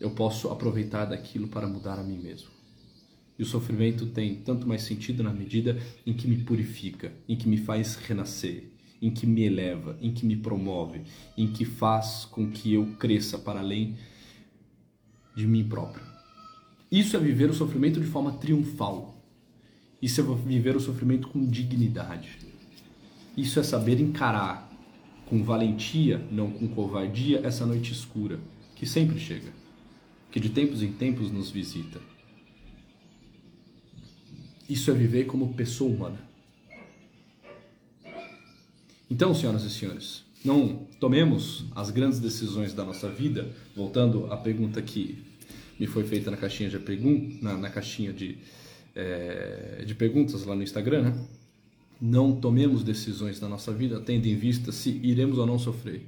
eu 0.00 0.10
posso 0.10 0.48
aproveitar 0.48 1.06
daquilo 1.06 1.48
para 1.48 1.66
mudar 1.66 1.98
a 1.98 2.02
mim 2.02 2.18
mesmo. 2.18 2.48
E 3.38 3.42
o 3.42 3.46
sofrimento 3.46 4.06
tem 4.06 4.36
tanto 4.36 4.66
mais 4.66 4.82
sentido 4.82 5.22
na 5.22 5.32
medida 5.32 5.78
em 6.04 6.12
que 6.12 6.26
me 6.26 6.38
purifica, 6.38 7.12
em 7.28 7.36
que 7.36 7.48
me 7.48 7.56
faz 7.56 7.94
renascer, 7.96 8.70
em 9.00 9.10
que 9.10 9.26
me 9.26 9.42
eleva, 9.42 9.96
em 10.00 10.12
que 10.12 10.26
me 10.26 10.36
promove, 10.36 11.02
em 11.36 11.46
que 11.46 11.64
faz 11.64 12.24
com 12.24 12.50
que 12.50 12.74
eu 12.74 12.86
cresça 12.98 13.38
para 13.38 13.60
além 13.60 13.96
de 15.36 15.46
mim 15.46 15.68
próprio. 15.68 16.04
Isso 16.90 17.16
é 17.16 17.20
viver 17.20 17.48
o 17.48 17.54
sofrimento 17.54 18.00
de 18.00 18.06
forma 18.06 18.32
triunfal. 18.32 19.22
Isso 20.02 20.20
é 20.20 20.24
viver 20.24 20.74
o 20.74 20.80
sofrimento 20.80 21.28
com 21.28 21.44
dignidade. 21.46 22.38
Isso 23.36 23.60
é 23.60 23.62
saber 23.62 24.00
encarar 24.00 24.68
com 25.26 25.44
valentia, 25.44 26.26
não 26.30 26.50
com 26.50 26.66
covardia, 26.66 27.40
essa 27.44 27.66
noite 27.66 27.92
escura 27.92 28.40
que 28.74 28.86
sempre 28.86 29.18
chega, 29.18 29.52
que 30.30 30.40
de 30.40 30.50
tempos 30.50 30.82
em 30.82 30.92
tempos 30.92 31.30
nos 31.30 31.50
visita. 31.50 32.00
Isso 34.68 34.90
é 34.90 34.94
viver 34.94 35.24
como 35.24 35.54
pessoa 35.54 35.90
humana. 35.90 36.28
Então, 39.10 39.34
senhoras 39.34 39.64
e 39.64 39.70
senhores, 39.70 40.24
não 40.44 40.86
tomemos 41.00 41.64
as 41.74 41.90
grandes 41.90 42.20
decisões 42.20 42.74
da 42.74 42.84
nossa 42.84 43.08
vida, 43.08 43.50
voltando 43.74 44.30
à 44.30 44.36
pergunta 44.36 44.82
que 44.82 45.18
me 45.80 45.86
foi 45.86 46.04
feita 46.04 46.30
na 46.30 46.36
caixinha 46.36 46.68
de, 46.68 46.78
pergun 46.78 47.38
na, 47.40 47.56
na 47.56 47.70
caixinha 47.70 48.12
de, 48.12 48.36
é, 48.94 49.82
de 49.86 49.94
perguntas 49.94 50.44
lá 50.44 50.54
no 50.54 50.62
Instagram, 50.62 51.02
né? 51.02 51.26
Não 52.00 52.38
tomemos 52.38 52.84
decisões 52.84 53.40
na 53.40 53.48
nossa 53.48 53.72
vida 53.72 53.98
tendo 54.00 54.26
em 54.26 54.36
vista 54.36 54.70
se 54.70 54.90
iremos 55.02 55.38
ou 55.38 55.46
não 55.46 55.58
sofrer. 55.58 56.06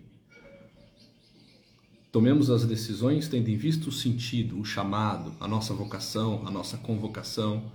Tomemos 2.12 2.50
as 2.50 2.64
decisões 2.64 3.28
tendo 3.28 3.48
em 3.48 3.56
vista 3.56 3.88
o 3.88 3.92
sentido, 3.92 4.58
o 4.58 4.64
chamado, 4.64 5.32
a 5.38 5.46
nossa 5.46 5.72
vocação, 5.72 6.46
a 6.46 6.50
nossa 6.50 6.76
convocação, 6.76 7.70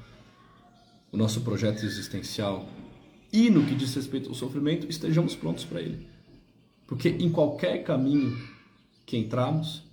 o 1.11 1.17
nosso 1.17 1.41
projeto 1.41 1.85
existencial 1.85 2.67
e 3.35 3.49
no 3.49 3.65
que 3.65 3.75
diz 3.75 3.93
respeito 3.93 4.29
ao 4.29 4.35
sofrimento, 4.35 4.87
estejamos 4.89 5.35
prontos 5.35 5.65
para 5.65 5.81
ele. 5.81 6.07
Porque 6.87 7.09
em 7.09 7.29
qualquer 7.29 7.83
caminho 7.83 8.41
que 9.05 9.17
entrarmos, 9.17 9.83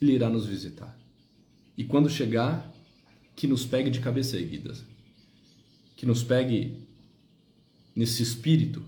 ele 0.00 0.12
irá 0.12 0.30
nos 0.30 0.46
visitar. 0.46 0.96
E 1.76 1.82
quando 1.82 2.08
chegar, 2.08 2.72
que 3.34 3.48
nos 3.48 3.64
pegue 3.66 3.90
de 3.90 3.98
cabeça 3.98 4.36
erguida. 4.36 4.72
Que 5.96 6.06
nos 6.06 6.22
pegue 6.22 6.86
nesse 7.94 8.22
espírito 8.22 8.84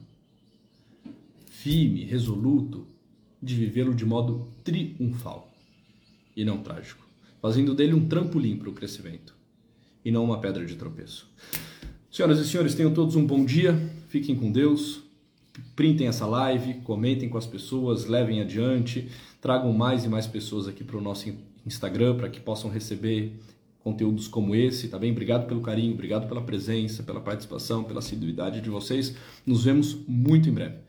firme, 1.46 2.04
resoluto, 2.04 2.86
de 3.42 3.54
vivê-lo 3.54 3.94
de 3.94 4.04
modo 4.04 4.48
triunfal 4.64 5.52
e 6.36 6.44
não 6.44 6.58
trágico, 6.58 7.06
fazendo 7.40 7.74
dele 7.74 7.94
um 7.94 8.08
trampolim 8.08 8.56
para 8.56 8.68
o 8.68 8.72
crescimento 8.72 9.34
e 10.04 10.10
não 10.10 10.24
uma 10.24 10.40
pedra 10.40 10.64
de 10.64 10.76
tropeço. 10.76 11.30
Senhoras 12.10 12.38
e 12.38 12.46
senhores, 12.46 12.74
tenham 12.74 12.92
todos 12.92 13.16
um 13.16 13.26
bom 13.26 13.44
dia, 13.44 13.78
fiquem 14.08 14.34
com 14.34 14.50
Deus, 14.50 15.02
printem 15.76 16.06
essa 16.06 16.26
live, 16.26 16.74
comentem 16.80 17.28
com 17.28 17.38
as 17.38 17.46
pessoas, 17.46 18.06
levem 18.06 18.40
adiante, 18.40 19.08
tragam 19.40 19.72
mais 19.72 20.04
e 20.04 20.08
mais 20.08 20.26
pessoas 20.26 20.66
aqui 20.66 20.82
para 20.82 20.96
o 20.96 21.00
nosso 21.00 21.32
Instagram 21.66 22.16
para 22.16 22.28
que 22.28 22.40
possam 22.40 22.70
receber 22.70 23.38
conteúdos 23.80 24.26
como 24.26 24.54
esse, 24.54 24.88
tá 24.88 24.98
bem? 24.98 25.12
Obrigado 25.12 25.46
pelo 25.46 25.60
carinho, 25.60 25.94
obrigado 25.94 26.28
pela 26.28 26.42
presença, 26.42 27.02
pela 27.02 27.20
participação, 27.20 27.84
pela 27.84 28.00
assiduidade 28.00 28.60
de 28.60 28.70
vocês. 28.70 29.14
Nos 29.46 29.64
vemos 29.64 29.96
muito 30.06 30.48
em 30.48 30.52
breve. 30.52 30.87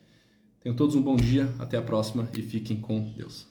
Tenham 0.61 0.75
todos 0.75 0.95
um 0.95 1.01
bom 1.01 1.15
dia, 1.15 1.49
até 1.57 1.77
a 1.77 1.81
próxima 1.81 2.27
e 2.37 2.41
fiquem 2.41 2.81
com 2.81 2.99
Deus. 3.15 3.47